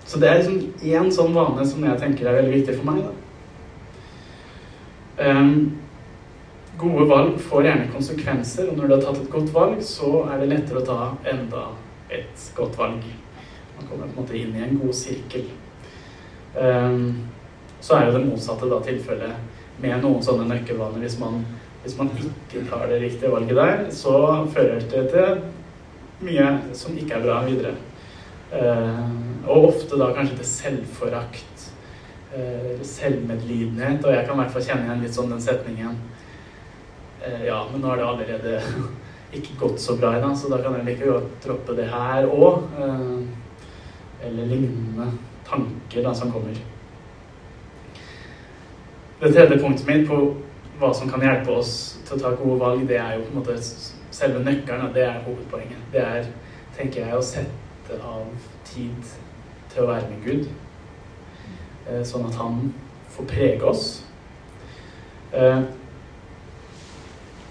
så 0.06 0.20
det 0.22 0.30
er 0.30 0.38
liksom 0.38 0.60
én 0.86 1.10
sånn 1.14 1.34
vane 1.34 1.66
som 1.66 1.84
jeg 1.86 1.98
tenker 2.02 2.30
er 2.30 2.38
veldig 2.38 2.60
viktig 2.60 2.78
for 2.78 2.92
meg. 2.92 3.02
da. 3.08 3.14
Um, 5.16 5.80
gode 6.78 7.08
valg 7.10 7.40
får 7.42 7.66
gjerne 7.66 7.92
konsekvenser, 7.94 8.70
og 8.70 8.78
når 8.78 8.88
du 8.88 8.94
har 8.96 9.04
tatt 9.06 9.22
et 9.24 9.32
godt 9.32 9.54
valg, 9.56 9.82
så 9.84 10.12
er 10.30 10.42
det 10.42 10.52
lettere 10.52 10.82
å 10.84 10.86
ta 10.86 11.00
enda 11.32 11.64
et 12.14 12.50
godt 12.58 12.78
valg. 12.78 13.08
Man 13.76 13.90
kommer 13.90 14.06
på 14.06 14.12
en 14.12 14.20
måte 14.22 14.38
inn 14.38 14.54
i 14.56 14.64
en 14.68 14.78
god 14.84 14.94
sirkel. 14.96 15.50
Um, 16.54 17.26
så 17.82 17.98
er 17.98 18.08
jo 18.08 18.16
det 18.18 18.26
motsatte 18.28 18.70
da 18.70 18.80
tilfellet 18.86 19.82
med 19.82 20.06
noen 20.06 20.22
sånne 20.24 20.46
nøkkelvaner. 20.52 21.02
Hvis 21.02 21.18
man, 21.20 21.42
hvis 21.84 21.98
man 21.98 22.14
ikke 22.14 22.68
tar 22.70 22.86
det 22.92 23.02
riktige 23.02 23.34
valget 23.34 23.58
der, 23.58 23.86
så 23.96 24.46
fører 24.54 24.86
det 24.86 25.08
til 25.12 25.44
mye 26.26 26.52
som 26.78 26.96
ikke 26.98 27.18
er 27.18 27.26
bra 27.26 27.42
videre. 27.48 27.74
Uh, 28.54 29.25
og 29.48 29.70
ofte 29.72 30.00
da 30.00 30.12
kanskje 30.16 30.40
til 30.42 30.50
selvforakt. 30.50 31.66
Uh, 32.36 32.82
selvmedlidenhet. 32.84 34.04
Og 34.04 34.12
jeg 34.12 34.26
kan 34.26 34.36
i 34.36 34.42
hvert 34.42 34.52
fall 34.52 34.66
kjenne 34.66 34.90
igjen 34.90 35.04
litt 35.06 35.16
sånn 35.16 35.32
den 35.32 35.44
setningen 35.44 35.94
uh, 37.24 37.44
Ja, 37.46 37.62
men 37.70 37.80
nå 37.80 37.88
har 37.88 38.02
det 38.02 38.10
allerede 38.10 38.58
ikke 39.38 39.56
gått 39.62 39.80
så 39.84 39.96
bra 40.00 40.16
i 40.18 40.22
dag, 40.24 40.36
så 40.36 40.52
da 40.52 40.60
kan 40.64 40.76
jeg 40.76 40.88
like 40.90 41.08
godt 41.08 41.40
droppe 41.46 41.78
det 41.78 41.88
her 41.92 42.28
òg. 42.28 42.68
eller 44.26 44.46
lignende 44.50 45.10
tanker 45.46 46.04
da, 46.04 46.14
som 46.16 46.32
kommer. 46.32 46.56
Det 49.20 49.34
tredje 49.34 49.60
punktet 49.60 49.88
mitt 49.88 50.08
på 50.08 50.18
hva 50.80 50.92
som 50.96 51.10
kan 51.12 51.24
hjelpe 51.24 51.54
oss 51.56 51.76
til 52.08 52.18
å 52.18 52.24
ta 52.24 52.32
gode 52.36 52.58
valg, 52.60 52.88
det 52.90 52.98
er 53.00 53.16
jo 53.16 53.28
på 53.28 53.32
en 53.32 53.40
måte 53.40 53.56
selve 54.16 54.42
nøkkelen. 54.44 54.92
Det 54.96 55.06
er 55.06 55.22
hovedpoenget. 55.24 55.86
Det 55.94 56.02
er, 56.04 56.28
tenker 56.76 57.06
jeg, 57.06 57.16
å 57.16 57.24
sette 57.24 58.00
av 58.04 58.28
tid 58.68 59.16
til 59.76 59.84
å 59.84 59.92
være 59.92 60.08
med 60.10 60.24
Gud. 60.24 60.46
Eh, 61.86 62.04
sånn 62.08 62.26
at 62.30 62.38
han 62.40 62.70
får 63.16 63.28
prege 63.30 63.68
oss. 63.68 63.88
Eh, 65.36 65.66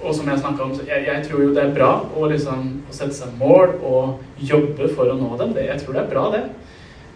og 0.05 0.13
som 0.17 0.29
jeg 0.29 0.41
snakka 0.41 0.65
om, 0.65 0.73
jeg, 0.85 1.05
jeg, 1.07 1.25
tror 1.25 1.45
jo 1.45 1.53
det 1.57 1.63
er 1.63 1.77
bra 1.77 1.93
å, 2.17 2.27
liksom, 2.29 2.67
å, 2.89 2.97
sette 2.97 3.15
seg 3.17 3.37
mål 3.41 3.77
og 3.79 4.41
jobbe 4.41 4.89
for 4.97 5.13
å 5.13 5.17
nå 5.21 5.31
dem. 5.41 5.55
Det, 5.57 5.69
jeg 5.69 5.85
tror 5.85 5.97
det 5.97 6.03
er 6.03 6.11
bra, 6.11 6.25
det. 6.35 6.43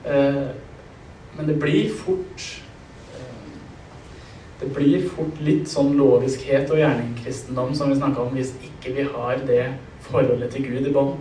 Eh, 0.09 0.47
men 1.39 1.51
det 1.51 1.61
blir 1.61 1.93
fort 1.95 2.49
Det 4.59 4.67
blir 4.75 5.05
fort 5.07 5.37
litt 5.47 5.69
sånn 5.71 5.93
loviskhet 5.95 6.73
og 6.75 6.81
gjerningskristendom 6.81 7.77
som 7.79 7.93
vi 7.93 7.99
snakka 8.01 8.25
om, 8.25 8.33
hvis 8.35 8.57
ikke 8.67 8.91
vi 8.97 9.05
har 9.07 9.39
det 9.47 9.69
forholdet 10.03 10.51
til 10.51 10.65
Gud 10.67 10.89
i 10.89 10.95
bånd. 10.97 11.21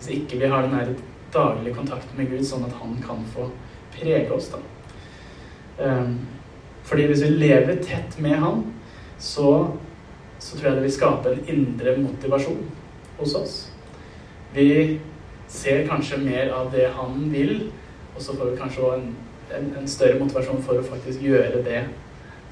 Hvis 0.00 0.08
ikke 0.16 0.40
vi 0.40 0.48
har 0.50 0.66
den 0.66 0.74
der 0.74 0.90
daglige 1.34 1.76
kontakt 1.76 2.14
med 2.18 2.30
Gud, 2.30 2.44
sånn 2.46 2.66
at 2.66 2.76
han 2.80 2.94
kan 3.04 3.24
få 3.34 3.48
prege 3.94 4.30
oss. 4.34 4.50
da. 4.54 4.62
Um, 5.78 6.20
fordi 6.84 7.08
hvis 7.10 7.24
vi 7.24 7.32
lever 7.34 7.80
tett 7.82 8.18
med 8.22 8.38
han, 8.38 8.62
så, 9.18 9.50
så 10.38 10.56
tror 10.56 10.68
jeg 10.68 10.78
det 10.78 10.86
vil 10.86 10.96
skape 10.98 11.32
en 11.32 11.48
indre 11.50 11.96
motivasjon 11.98 12.64
hos 13.18 13.34
oss. 13.38 13.56
Vi 14.54 15.00
ser 15.50 15.86
kanskje 15.88 16.22
mer 16.22 16.52
av 16.54 16.70
det 16.74 16.90
han 16.94 17.28
vil, 17.32 17.70
og 18.14 18.22
så 18.22 18.36
får 18.36 18.52
vi 18.52 18.58
kanskje 18.60 18.86
òg 18.86 18.98
en 18.98 19.14
en, 19.52 19.74
en, 19.78 19.88
større 19.88 20.18
motivasjon 20.20 20.62
for 20.64 20.80
å 20.80 20.86
faktisk 20.86 21.22
gjøre 21.24 21.62
det 21.66 21.84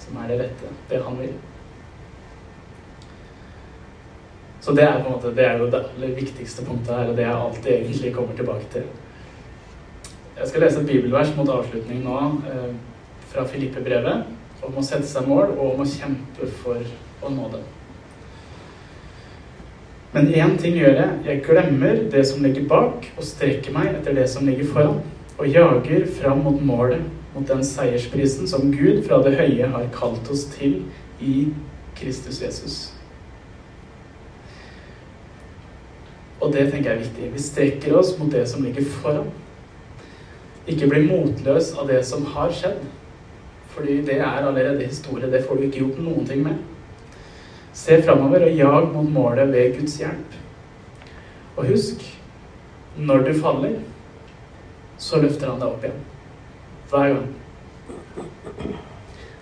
som 0.03 0.19
er 0.23 0.33
det 0.33 0.39
rette, 0.43 0.71
det 0.91 1.01
han 1.05 1.19
vil. 1.21 1.35
Så 4.63 4.73
det 4.73 4.85
er 4.87 5.01
på 5.01 5.09
en 5.09 5.17
måte, 5.17 5.35
det 5.35 5.45
er 5.45 5.59
jo 5.59 5.67
det 5.71 5.81
aller 5.83 6.15
viktigste 6.15 6.63
punktet 6.65 6.95
her, 6.95 7.09
og 7.11 7.17
det 7.17 7.25
jeg 7.27 7.35
alltid 7.35 7.73
egentlig 7.73 8.13
kommer 8.15 8.37
tilbake 8.39 8.69
til. 8.71 8.85
Jeg 10.39 10.49
skal 10.49 10.63
lese 10.63 10.81
et 10.81 10.87
bibelvers 10.87 11.33
mot 11.37 11.51
avslutning 11.51 12.05
nå 12.05 12.19
eh, 12.47 12.69
fra 13.33 13.45
Filippe-brevet 13.51 14.63
om 14.63 14.79
å 14.79 14.85
sette 14.87 15.09
seg 15.11 15.27
mål 15.27 15.57
og 15.57 15.65
om 15.73 15.83
å 15.83 15.89
kjempe 15.89 16.47
for 16.63 16.79
å 17.23 17.33
nå 17.35 17.49
det. 17.57 17.65
Men 20.13 20.31
én 20.31 20.55
ting 20.61 20.77
gjør 20.77 20.95
jeg. 21.01 21.19
Jeg 21.27 21.43
glemmer 21.49 22.03
det 22.15 22.23
som 22.29 22.45
ligger 22.45 22.69
bak, 22.71 23.11
og 23.17 23.27
strekker 23.27 23.75
meg 23.75 23.97
etter 23.97 24.15
det 24.15 24.29
som 24.31 24.47
ligger 24.47 24.71
foran 24.71 25.03
og 25.41 25.49
jager 25.49 26.05
fram 26.21 26.43
mot 26.45 26.63
målet, 26.63 27.03
mot 27.35 27.49
den 27.49 27.65
seiersprisen 27.65 28.47
som 28.47 28.71
Gud 28.71 29.03
fra 29.09 29.23
det 29.25 29.35
høye 29.41 29.75
har 29.75 29.93
kalt 29.97 30.29
oss 30.31 30.45
til 30.53 30.83
i 31.19 31.49
Kristus 31.99 32.43
Jesus. 32.45 32.83
Og 36.43 36.51
det 36.53 36.67
tenker 36.71 36.91
jeg 36.91 36.99
er 36.99 37.05
viktig. 37.05 37.31
Vi 37.35 37.43
strekker 37.43 37.95
oss 37.99 38.17
mot 38.19 38.33
det 38.33 38.43
som 38.51 38.65
ligger 38.65 38.87
foran. 38.99 39.31
Ikke 40.67 40.89
bli 40.91 41.05
motløs 41.07 41.73
av 41.79 41.89
det 41.91 42.01
som 42.07 42.27
har 42.35 42.51
skjedd. 42.55 42.83
Fordi 43.73 44.01
det 44.07 44.19
er 44.19 44.43
allerede 44.43 44.87
historie. 44.87 45.31
Det 45.31 45.45
får 45.47 45.59
du 45.59 45.69
ikke 45.69 45.85
gjort 45.85 46.03
noen 46.03 46.27
ting 46.29 46.43
med. 46.45 46.59
Se 47.73 48.03
framover 48.03 48.49
og 48.49 48.59
jag 48.59 48.91
mot 48.93 49.09
målet 49.11 49.55
ved 49.55 49.79
Guds 49.79 49.97
hjelp. 50.03 50.37
Og 51.57 51.71
husk, 51.71 52.03
når 52.97 53.25
du 53.29 53.33
faller 53.39 53.79
så 55.03 55.19
løfter 55.23 55.51
han 55.51 55.61
deg 55.61 55.69
opp 55.69 55.85
igjen. 55.85 56.03
Hver 56.91 57.15
gang. 57.15 58.75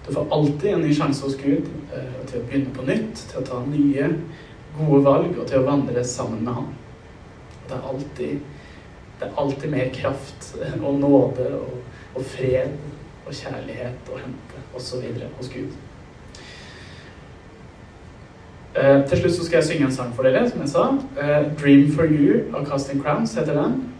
Du 0.07 0.13
får 0.15 0.31
alltid 0.33 0.71
en 0.73 0.85
ny 0.87 0.95
sjanse 0.97 1.25
hos 1.27 1.37
Gud 1.41 1.67
eh, 1.93 2.21
til 2.31 2.41
å 2.41 2.47
begynne 2.47 2.73
på 2.75 2.87
nytt, 2.89 3.25
til 3.29 3.43
å 3.43 3.47
ta 3.47 3.61
nye, 3.67 4.09
gode 4.79 5.03
valg 5.05 5.35
og 5.37 5.45
til 5.51 5.61
å 5.61 5.67
vandre 5.67 6.05
sammen 6.07 6.47
med 6.47 6.57
Han. 6.57 6.71
Det 7.70 7.76
er 7.78 7.90
alltid, 7.92 8.40
det 9.20 9.28
er 9.28 9.37
alltid 9.38 9.70
mer 9.70 9.92
kraft 9.94 10.48
og 10.80 10.96
nåde 10.98 11.46
og, 11.61 11.76
og 12.18 12.24
fred 12.33 12.74
og 13.26 13.37
kjærlighet 13.37 14.11
å 14.11 14.18
hente 14.18 14.64
osv. 14.74 15.04
hos 15.38 15.52
Gud. 15.52 15.76
Eh, 18.74 18.98
til 19.06 19.18
slutt 19.18 19.35
så 19.35 19.44
skal 19.46 19.59
jeg 19.59 19.66
synge 19.68 19.87
en 19.88 19.94
sang 19.94 20.11
for 20.14 20.26
dere, 20.26 20.44
som 20.50 20.62
jeg 20.62 20.70
sa. 20.70 20.85
Eh, 21.18 21.46
'Dream 21.59 21.92
for 21.94 22.06
You' 22.06 22.54
av 22.54 22.66
Casting 22.66 23.02
Crowns 23.02 23.35
heter 23.35 23.54
den. 23.54 23.92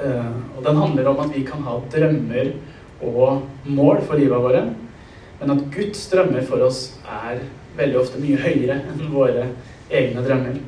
Eh, 0.00 0.32
og 0.56 0.64
den 0.64 0.76
handler 0.76 1.08
om 1.08 1.20
at 1.20 1.36
vi 1.36 1.42
kan 1.44 1.62
ha 1.62 1.80
drømmer 1.92 2.52
og 3.02 3.42
mål 3.64 4.02
for 4.02 4.16
livet 4.16 4.42
våre, 4.42 4.62
men 5.40 5.50
at 5.50 5.64
Guds 5.72 6.08
drømmer 6.08 6.44
for 6.44 6.64
oss 6.64 6.98
er 7.04 7.40
veldig 7.76 8.00
ofte 8.00 8.20
mye 8.20 8.36
høyere 8.36 8.80
enn 8.92 9.12
våre 9.12 9.46
egne 9.90 10.24
drømmer. 10.24 10.60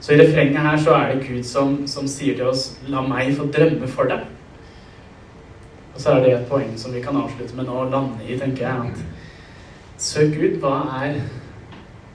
Så 0.00 0.12
i 0.12 0.18
refrenget 0.20 0.60
her 0.60 0.76
så 0.76 0.94
er 0.94 1.14
det 1.14 1.26
Gud 1.28 1.42
som, 1.42 1.86
som 1.86 2.08
sier 2.08 2.36
til 2.36 2.46
oss 2.46 2.78
'La 2.86 3.00
meg 3.02 3.36
få 3.36 3.46
drømme 3.46 3.88
for 3.88 4.04
deg'. 4.04 4.26
Og 5.94 6.00
så 6.00 6.10
er 6.10 6.22
det 6.22 6.32
et 6.32 6.48
poeng 6.48 6.78
som 6.78 6.94
vi 6.94 7.00
kan 7.00 7.16
avslutte 7.16 7.56
med 7.56 7.64
nå 7.64 7.72
og 7.72 7.90
lande 7.90 8.28
i, 8.28 8.38
tenker 8.38 8.68
jeg. 8.68 8.92
at 8.92 9.04
Søk 9.96 10.34
Gud, 10.34 10.60
hva 10.60 11.04
er, 11.04 11.20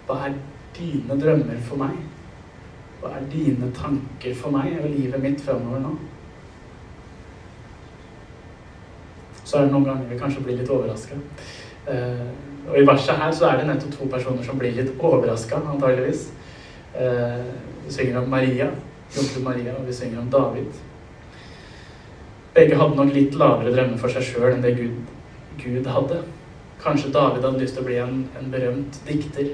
hva 0.08 0.28
er 0.28 0.34
dine 0.78 1.22
drømmer 1.22 1.60
for 1.62 1.76
meg? 1.76 1.98
Hva 3.02 3.10
er 3.18 3.30
dine 3.32 3.72
tanker 3.74 4.36
for 4.36 4.52
meg 4.52 4.78
og 4.84 4.90
livet 4.90 5.22
mitt 5.22 5.42
framover 5.42 5.80
nå? 5.80 5.98
så 9.52 9.58
er 9.58 9.68
det 9.68 9.74
noen 9.74 9.88
ganger 9.90 10.08
vi 10.08 10.20
kanskje 10.20 10.44
blir 10.46 10.60
litt 10.62 10.70
overraska. 10.72 11.18
Eh, 11.92 12.28
og 12.70 12.78
i 12.80 12.86
verset 12.88 13.20
her 13.20 13.34
så 13.36 13.50
er 13.50 13.58
det 13.60 13.68
nettopp 13.68 13.98
to 13.98 14.08
personer 14.14 14.46
som 14.48 14.60
blir 14.60 14.78
litt 14.78 14.94
overraska, 14.96 15.60
antageligvis. 15.74 16.30
Eh, 16.94 17.46
vi 17.86 17.94
synger 17.94 18.18
om 18.22 18.30
Maria, 18.30 18.68
jomfru 19.16 19.42
Maria, 19.44 19.76
og 19.80 19.88
vi 19.88 19.94
synger 19.94 20.20
om 20.20 20.30
David. 20.30 20.80
Begge 22.54 22.76
hadde 22.76 22.98
nok 22.98 23.14
litt 23.16 23.36
lavere 23.40 23.72
drømmer 23.72 24.00
for 24.00 24.12
seg 24.12 24.26
sjøl 24.28 24.50
enn 24.52 24.64
det 24.66 24.74
Gud, 24.76 24.98
Gud, 25.62 25.88
hadde. 25.88 26.18
Kanskje 26.84 27.14
David 27.16 27.46
hadde 27.48 27.62
lyst 27.62 27.78
til 27.78 27.86
å 27.86 27.88
bli 27.88 28.00
en, 28.04 28.26
en 28.40 28.52
berømt 28.52 29.00
dikter. 29.08 29.54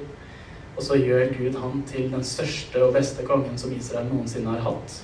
Og 0.78 0.84
så 0.86 0.98
gjør 0.98 1.30
Gud 1.34 1.60
han 1.62 1.84
til 1.90 2.10
den 2.14 2.26
største 2.26 2.82
og 2.86 2.96
beste 2.98 3.26
kongen 3.26 3.58
som 3.58 3.74
Israel 3.74 4.10
noensinne 4.10 4.56
har 4.56 4.66
hatt. 4.66 4.98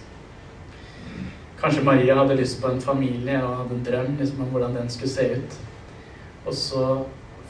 Kanskje 1.61 1.85
Maria 1.85 2.17
hadde 2.17 2.37
lyst 2.37 2.59
på 2.61 2.69
en 2.69 2.81
familie 2.81 3.39
og 3.45 3.57
hadde 3.61 3.77
en 3.77 3.85
drøm 3.85 4.17
liksom, 4.19 4.41
om 4.41 4.53
hvordan 4.53 4.77
den 4.77 4.89
skulle 4.93 5.13
se 5.13 5.29
ut. 5.37 5.57
Og 6.45 6.53
så 6.57 6.83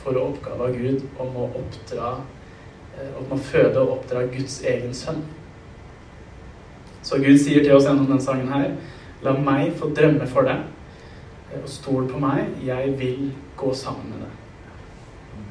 får 0.04 0.20
hun 0.20 0.24
oppgave 0.28 0.68
av 0.68 0.76
Gud 0.78 1.08
om 1.24 1.36
å 1.40 1.50
oppdra 1.64 2.18
eh, 2.98 3.14
om 3.20 3.32
å 3.34 3.40
føde 3.40 3.82
og 3.82 3.98
oppdrar 3.98 4.30
Guds 4.34 4.62
egen 4.68 4.94
sønn. 4.98 5.24
Så 7.04 7.20
Gud 7.20 7.38
sier 7.40 7.64
til 7.64 7.76
oss 7.76 7.88
gjennom 7.88 8.08
denne 8.08 8.24
sangen 8.24 8.52
her 8.54 8.72
La 9.24 9.32
meg 9.40 9.70
få 9.80 9.88
drømme 9.96 10.26
for 10.28 10.44
deg, 10.44 10.66
eh, 11.52 11.62
og 11.62 11.70
stol 11.72 12.10
på 12.12 12.20
meg. 12.20 12.58
Jeg 12.66 12.96
vil 13.00 13.30
gå 13.58 13.74
sammen 13.74 14.10
med 14.12 14.26
deg. 14.26 14.33